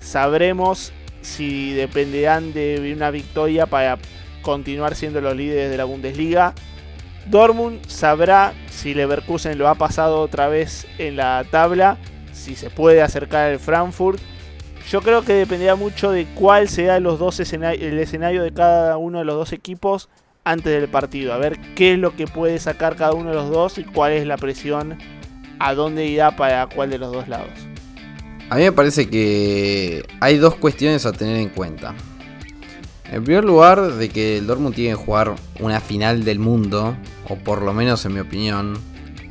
[0.00, 0.92] Sabremos
[1.22, 3.98] si dependerán de una victoria para
[4.42, 6.54] continuar siendo los líderes de la Bundesliga.
[7.30, 11.98] Dortmund sabrá si Leverkusen lo ha pasado otra vez en la tabla,
[12.32, 14.20] si se puede acercar al Frankfurt.
[14.90, 19.18] Yo creo que dependerá mucho de cuál será los dos el escenario de cada uno
[19.18, 20.08] de los dos equipos
[20.44, 23.50] antes del partido, a ver qué es lo que puede sacar cada uno de los
[23.50, 24.96] dos y cuál es la presión,
[25.58, 27.50] a dónde irá para cuál de los dos lados.
[28.48, 31.94] A mí me parece que hay dos cuestiones a tener en cuenta.
[33.10, 36.96] En primer lugar, de que el Dortmund tiene que jugar una final del mundo,
[37.28, 38.78] o por lo menos en mi opinión,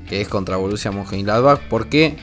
[0.09, 2.17] que es contra Borussia Mönchengladbach, porque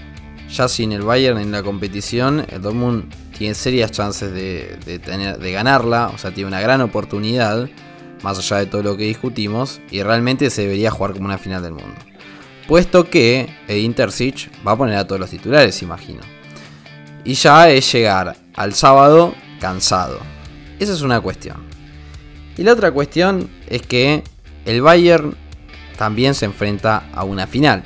[0.50, 3.04] ya sin el Bayern en la competición, el Dortmund
[3.38, 7.68] tiene serias chances de, ganarla, o sea, tiene una gran oportunidad
[8.22, 11.62] más allá de todo lo que discutimos, y realmente se debería jugar como una final
[11.62, 11.94] del mundo.
[12.66, 16.20] Puesto que el Intersich va a poner a todos los titulares, imagino.
[17.22, 20.33] Y ya es llegar al sábado cansado.
[20.78, 21.56] Esa es una cuestión.
[22.56, 24.22] Y la otra cuestión es que
[24.64, 25.36] el Bayern
[25.96, 27.82] también se enfrenta a una final.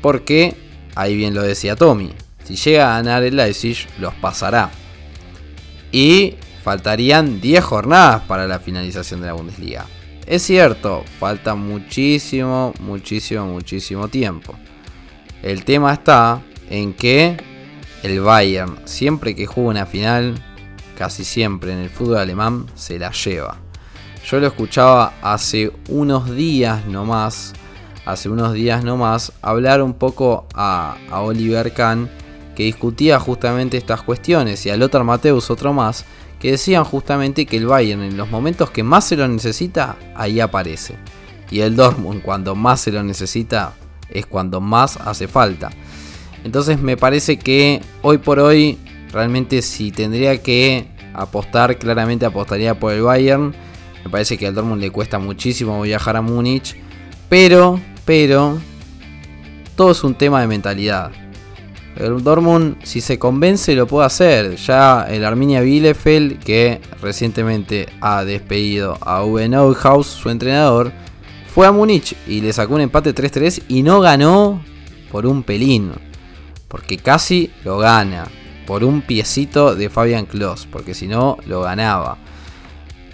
[0.00, 0.56] Porque,
[0.94, 2.12] ahí bien lo decía Tommy,
[2.44, 4.70] si llega a ganar el Leipzig, los pasará.
[5.90, 9.86] Y faltarían 10 jornadas para la finalización de la Bundesliga.
[10.26, 14.54] Es cierto, falta muchísimo, muchísimo, muchísimo tiempo.
[15.42, 16.40] El tema está
[16.70, 17.36] en que
[18.02, 20.34] el Bayern, siempre que juega una final,
[21.02, 23.56] casi siempre en el fútbol alemán, se la lleva.
[24.24, 27.54] Yo lo escuchaba hace unos días nomás,
[28.04, 32.08] hace unos días nomás, hablar un poco a, Oliver Kahn,
[32.54, 36.04] que discutía justamente estas cuestiones, y a Lothar Mateus otro más,
[36.38, 40.38] que decían justamente que el Bayern en los momentos que más se lo necesita, ahí
[40.38, 40.94] aparece.
[41.50, 43.74] Y el Dortmund cuando más se lo necesita,
[44.08, 45.70] es cuando más hace falta.
[46.44, 48.78] Entonces me parece que hoy por hoy,
[49.12, 53.54] realmente si tendría que apostar, claramente apostaría por el Bayern
[54.04, 56.76] me parece que al Dortmund le cuesta muchísimo viajar a Múnich.
[57.28, 58.58] Pero, pero,
[59.76, 61.12] todo es un tema de mentalidad.
[61.96, 64.56] El Dortmund, si se convence, lo puede hacer.
[64.56, 70.92] Ya el Arminia Bielefeld, que recientemente ha despedido a Uwe Neuhaus, su entrenador,
[71.46, 74.62] fue a Múnich y le sacó un empate 3-3 y no ganó
[75.10, 75.92] por un pelín.
[76.66, 78.26] Porque casi lo gana.
[78.72, 80.66] Por un piecito de Fabian Klos.
[80.72, 82.16] Porque si no, lo ganaba.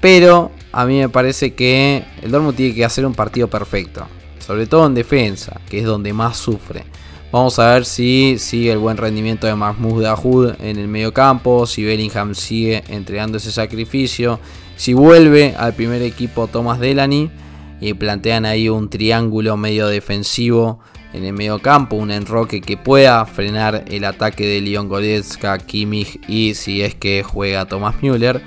[0.00, 4.06] Pero a mí me parece que el Dortmund tiene que hacer un partido perfecto.
[4.38, 6.84] Sobre todo en defensa, que es donde más sufre.
[7.32, 11.66] Vamos a ver si sigue el buen rendimiento de Mahmoud Dahoud en el medio campo,
[11.66, 14.38] si Bellingham sigue entregando ese sacrificio,
[14.76, 17.32] si vuelve al primer equipo Thomas Delany
[17.80, 20.78] y plantean ahí un triángulo medio defensivo
[21.18, 26.20] en el medio campo, un enroque que pueda frenar el ataque de Leon Goretzka, Kimmich
[26.28, 28.40] y si es que juega Thomas Müller.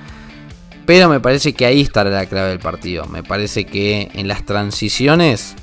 [0.85, 3.05] Pero me parece que ahí estará la clave del partido.
[3.05, 5.55] Me parece que en las transiciones,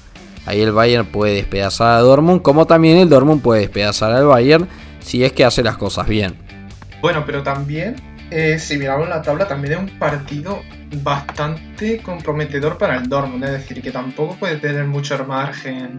[0.47, 4.69] ahí el Bayern puede despedazar a Dortmund, como también el Dortmund puede despedazar al Bayern
[5.01, 6.37] si es que hace las cosas bien.
[7.01, 7.97] Bueno, pero también,
[8.31, 10.61] eh, si miramos la tabla, también es un partido
[11.03, 13.45] bastante comprometedor para el Dortmund.
[13.45, 15.99] Es decir, que tampoco puede tener mucho margen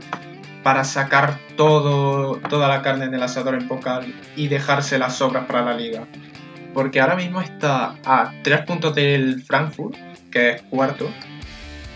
[0.70, 5.48] para sacar todo, toda la carne en el asador en Pokal y dejarse las sobras
[5.48, 6.06] para la liga
[6.76, 9.96] porque ahora mismo está a 3 puntos del Frankfurt,
[10.30, 11.10] que es cuarto,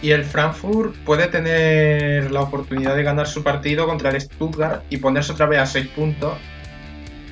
[0.01, 4.97] y el Frankfurt puede tener la oportunidad de ganar su partido contra el Stuttgart y
[4.97, 6.33] ponerse otra vez a 6 puntos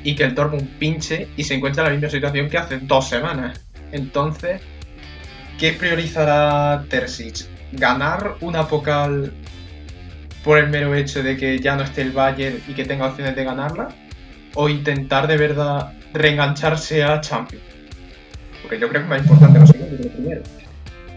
[0.03, 3.09] y que el Dortmund pinche y se encuentra en la misma situación que hace dos
[3.09, 3.65] semanas.
[3.91, 4.61] Entonces,
[5.57, 7.47] ¿qué priorizará Terzic?
[7.71, 9.33] ¿Ganar una Pokal
[10.43, 13.35] por el mero hecho de que ya no esté el Bayern y que tenga opciones
[13.35, 13.89] de ganarla?
[14.55, 17.63] ¿O intentar de verdad reengancharse a Champions.
[18.61, 20.41] Porque yo creo que es más importante lo segundo que lo primero.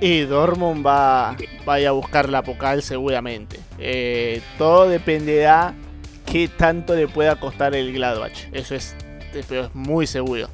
[0.00, 3.58] Y Dortmund va, a buscar la Pokal seguramente.
[3.78, 5.74] Eh, todo dependerá
[6.26, 8.48] qué tanto le pueda costar el Gladbach.
[8.52, 8.96] Eso es,
[9.48, 10.48] pero es muy seguro.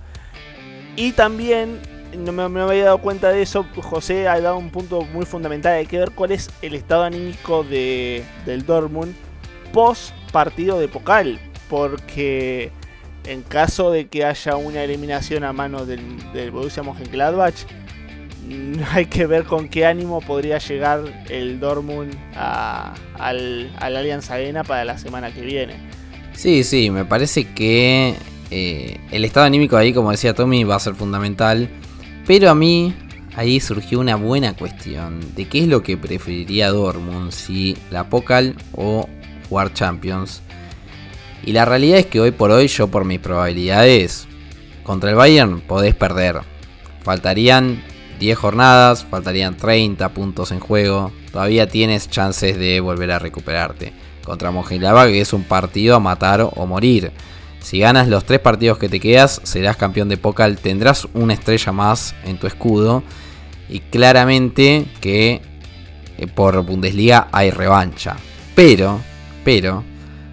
[0.97, 1.79] Y también,
[2.17, 5.75] no me, había dado cuenta de eso, José ha dado un punto muy fundamental.
[5.75, 9.15] Hay que ver cuál es el estado anímico de, del Dortmund
[9.73, 11.41] post partido de Pokal.
[11.69, 12.73] Porque
[13.25, 16.01] en caso de que haya una eliminación a manos del,
[16.33, 17.55] del Borussia Mönchengladbach,
[18.93, 24.65] hay que ver con qué ánimo podría llegar el Dortmund a, al, al Allianz Arena
[24.65, 25.75] para la semana que viene.
[26.33, 28.15] Sí, sí, me parece que
[28.51, 31.69] eh, el estado anímico ahí, como decía Tommy, va a ser fundamental.
[32.27, 32.95] Pero a mí
[33.37, 38.55] ahí surgió una buena cuestión de qué es lo que preferiría Dortmund, si la Pokal
[38.75, 39.09] o
[39.49, 40.43] jugar Champions.
[41.45, 44.27] Y la realidad es que hoy por hoy yo por mis probabilidades
[44.83, 46.41] contra el Bayern podés perder.
[47.03, 47.83] Faltarían
[48.19, 51.11] 10 jornadas, faltarían 30 puntos en juego.
[51.33, 53.93] Todavía tienes chances de volver a recuperarte.
[54.23, 57.13] Contra Mönchengladbach es un partido a matar o morir.
[57.61, 61.73] Si ganas los 3 partidos que te quedas, serás campeón de Pokal, tendrás una estrella
[61.73, 63.03] más en tu escudo.
[63.69, 65.43] Y claramente que
[66.19, 68.17] eh, por Bundesliga hay revancha.
[68.55, 69.01] Pero,
[69.45, 69.85] pero,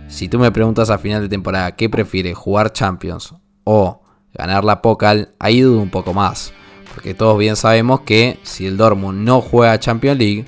[0.07, 4.01] si tú me preguntas a final de temporada qué prefieres, jugar Champions o
[4.33, 6.53] ganar la Pokal, ahí dudo un poco más.
[6.93, 10.45] Porque todos bien sabemos que si el Dortmund no juega Champions League,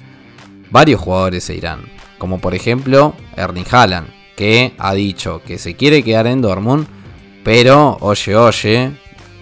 [0.71, 1.81] varios jugadores se irán.
[2.17, 6.87] Como por ejemplo Erling Haaland, que ha dicho que se quiere quedar en Dortmund,
[7.43, 8.91] pero oye, oye,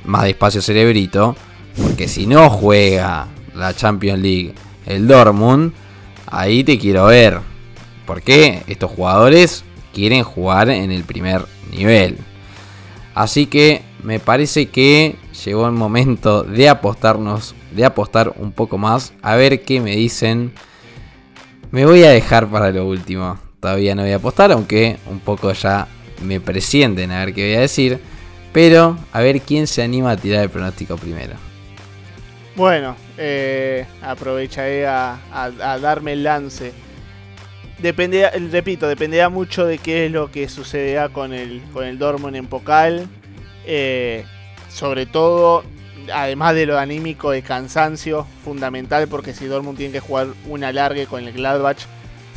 [0.06, 1.36] más despacio cerebrito,
[1.80, 4.56] porque si no juega la Champions League
[4.88, 5.72] el Dortmund,
[6.26, 7.42] ahí te quiero ver.
[8.08, 12.18] Porque estos jugadores quieren jugar en el primer nivel.
[13.14, 19.14] Así que me parece que llegó el momento de apostarnos, de apostar un poco más,
[19.22, 20.54] a ver qué me dicen.
[21.70, 23.47] Me voy a dejar para lo último.
[23.60, 25.88] Todavía no voy a apostar, aunque un poco ya
[26.24, 28.00] me presienten a ver qué voy a decir.
[28.54, 31.36] Pero a ver quién se anima a tirar el pronóstico primero.
[32.56, 35.20] Bueno, eh, aprovecharé a
[35.80, 36.74] darme el lance
[37.80, 42.36] Depende, repito, dependerá mucho de qué es lo que sucederá con el, con el Dortmund
[42.36, 43.08] en Pocal.
[43.66, 44.26] Eh,
[44.70, 45.64] sobre todo,
[46.12, 51.06] además de lo anímico, de cansancio, fundamental, porque si Dortmund tiene que jugar una larga
[51.06, 51.78] con el Gladbach,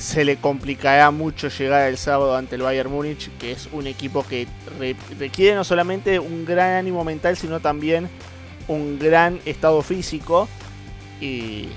[0.00, 4.26] se le complicará mucho llegar el sábado ante el Bayern Múnich, que es un equipo
[4.26, 4.48] que
[5.18, 8.08] requiere no solamente un gran ánimo mental, sino también
[8.66, 10.48] un gran estado físico.
[11.20, 11.68] Y,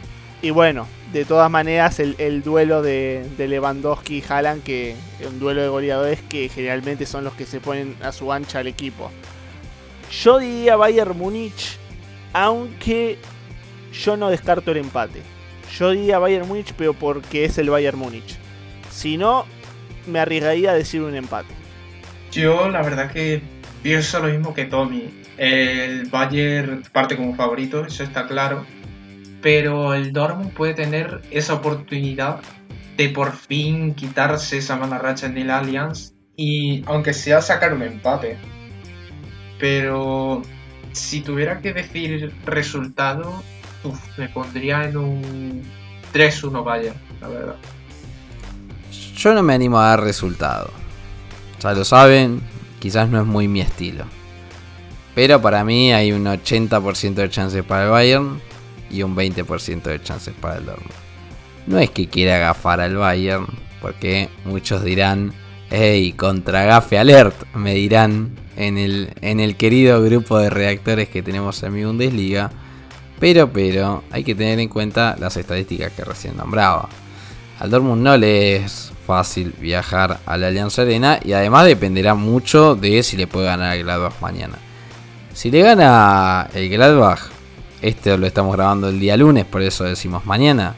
[0.52, 4.96] bueno, de todas maneras, el, duelo de, Lewandowski y Haaland, que
[5.28, 8.68] un duelo de goleadores que generalmente son los que se ponen a su ancha al
[8.68, 9.12] equipo.
[10.10, 11.78] Yo diría Bayern Múnich,
[12.32, 13.18] aunque
[13.92, 15.33] yo no descarto el empate.
[15.78, 18.38] Yo diría Bayern Múnich, pero porque es el Bayern Múnich.
[18.90, 19.46] Si no,
[20.08, 21.54] me arriesgaría a decir un empate.
[22.32, 23.42] Yo la verdad que
[23.82, 25.10] pienso lo mismo que Tommy.
[25.38, 28.66] El Bayern parte como favorito, eso está claro
[29.44, 32.40] pero el Dortmund puede tener esa oportunidad
[32.96, 37.84] de por fin quitarse esa mala racha en el Allianz y aunque sea sacar un
[37.84, 38.38] empate.
[39.60, 40.42] Pero
[40.94, 43.44] si tuviera que decir resultado,
[44.18, 45.62] me pondría en un
[46.14, 47.56] 3-1 Bayern, la verdad.
[49.16, 50.72] Yo no me animo a dar resultado.
[51.60, 52.42] Ya lo saben,
[52.80, 54.06] quizás no es muy mi estilo.
[55.16, 58.42] Pero para mí hay un 80% de chances para el Bayern
[58.90, 60.92] y un 20% de chances para el Dortmund.
[61.68, 63.48] No es que quiera agafar al Bayern,
[63.82, 65.34] porque muchos dirán,
[65.70, 71.24] hey, contra gafe alert, me dirán en el, en el querido grupo de reactores que
[71.24, 72.52] tenemos en mi Bundesliga.
[73.24, 76.90] Pero, pero, hay que tener en cuenta las estadísticas que recién nombraba.
[77.58, 82.76] Al Dortmund no le es fácil viajar a la Alianza Arena y además dependerá mucho
[82.76, 84.58] de si le puede ganar el Gladbach mañana.
[85.34, 87.30] Si le gana el Gladbach,
[87.82, 90.76] este lo estamos grabando el día lunes, por eso decimos mañana.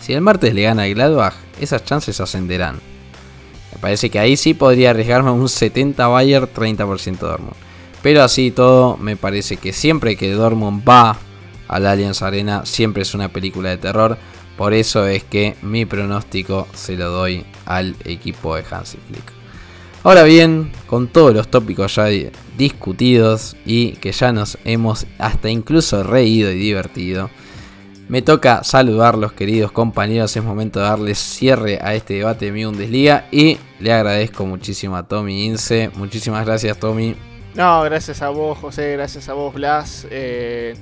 [0.00, 2.80] Si el martes le gana el Gladbach, esas chances ascenderán.
[3.72, 7.54] Me parece que ahí sí podría arriesgarme un 70 Bayern, 30% Dortmund.
[8.02, 11.16] Pero así todo, me parece que siempre que Dortmund va
[11.68, 14.18] a la Allianz Arena, siempre es una película de terror.
[14.56, 19.32] Por eso es que mi pronóstico se lo doy al equipo de Hansi Flick.
[20.02, 22.06] Ahora bien, con todos los tópicos ya
[22.56, 27.28] discutidos y que ya nos hemos hasta incluso reído y divertido,
[28.08, 30.36] me toca saludar los queridos compañeros.
[30.36, 34.96] Es momento de darles cierre a este debate de mi Bundesliga y le agradezco muchísimo
[34.96, 35.90] a Tommy Ince.
[35.96, 37.16] Muchísimas gracias, Tommy.
[37.56, 38.92] No, gracias a vos, José.
[38.92, 40.06] Gracias a vos, Blas.
[40.10, 40.74] Eh,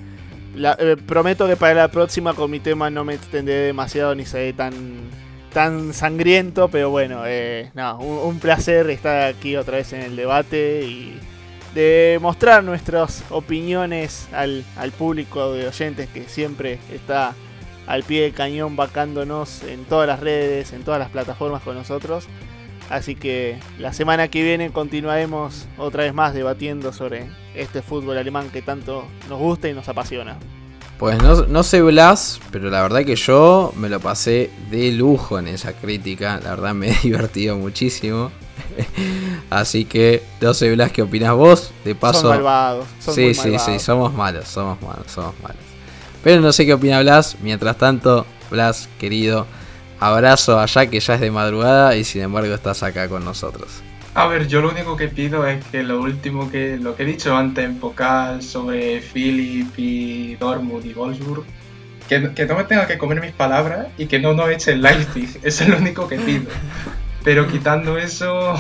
[0.57, 4.53] eh, prometo que para la próxima con mi tema no me extenderé demasiado ni seré
[4.53, 4.73] tan
[5.55, 11.19] tan sangriento, pero bueno, eh, un, placer estar aquí otra vez en el debate y
[11.75, 14.65] de mostrar nuestras opiniones al,
[14.99, 17.35] público de oyentes que siempre está
[17.87, 22.27] al pie del cañón vacándonos en todas las redes, en todas las plataformas con nosotros.
[22.91, 28.51] Así que la semana que viene continuaremos otra vez más debatiendo sobre este fútbol alemán
[28.51, 30.37] que tanto nos gusta y nos apasiona.
[30.99, 35.49] Pues no, sé Blas, pero la verdad que yo me lo pasé de lujo en
[35.49, 36.41] esa crítica.
[36.43, 38.31] La verdad me he divertido muchísimo.
[39.51, 41.73] Así que no sé Blas, ¿qué opinas vos?
[41.85, 42.21] De paso.
[42.21, 42.87] Son malvados.
[43.01, 45.59] sí, sí, sí, somos malos, somos malos, somos malos.
[46.23, 47.37] Pero no sé qué opina Blas.
[47.43, 49.47] Mientras tanto, Blas, querido,
[50.05, 53.83] abrazo allá que ya es de madrugada y sin embargo estás acá con nosotros.
[54.15, 57.07] A ver, yo lo único que pido es que lo último que lo que he
[57.07, 61.45] dicho antes en Pocal sobre Philip y Dortmund y Wolfsburg,
[62.09, 65.41] que, no me tenga que comer mis palabras y que no nos eche el Leipzig.
[65.43, 66.51] Eso es lo único que pido.
[67.25, 68.55] Pero quitando eso,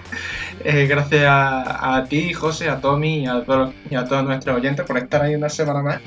[0.64, 3.44] eh, gracias a, ti, José, a Tommy y a,
[3.90, 6.00] y a todos nuestros oyentes por estar ahí una semana más.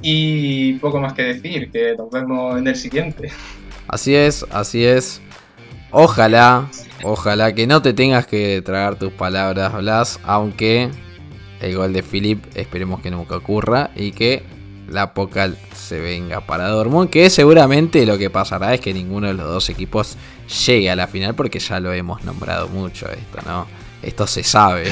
[0.00, 3.32] Y poco más que decir, que nos vemos en el siguiente.
[3.88, 5.20] Así es, así es.
[5.90, 6.68] Ojalá
[7.06, 10.88] Ojalá que no te tengas que tragar tus palabras, Blas, aunque
[11.60, 14.42] el gol de Philip esperemos que nunca ocurra y que
[14.88, 19.34] la Pocal se venga para Dortmund, que seguramente lo que pasará es que ninguno de
[19.34, 20.16] los dos equipos
[20.66, 23.66] llegue a la final porque ya lo hemos nombrado mucho esto, ¿no?
[24.02, 24.90] Esto se sabe.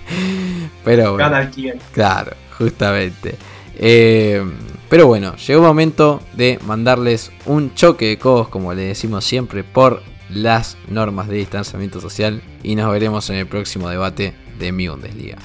[0.84, 1.50] pero bueno,
[1.92, 3.36] claro, justamente.
[3.76, 4.42] Eh,
[4.88, 9.64] pero bueno, llegó un momento de mandarles un choque de codos, como le decimos siempre,
[9.64, 14.88] por las normas de distanciamiento social y nos veremos en el próximo debate de mi
[14.88, 15.38] Bundesliga.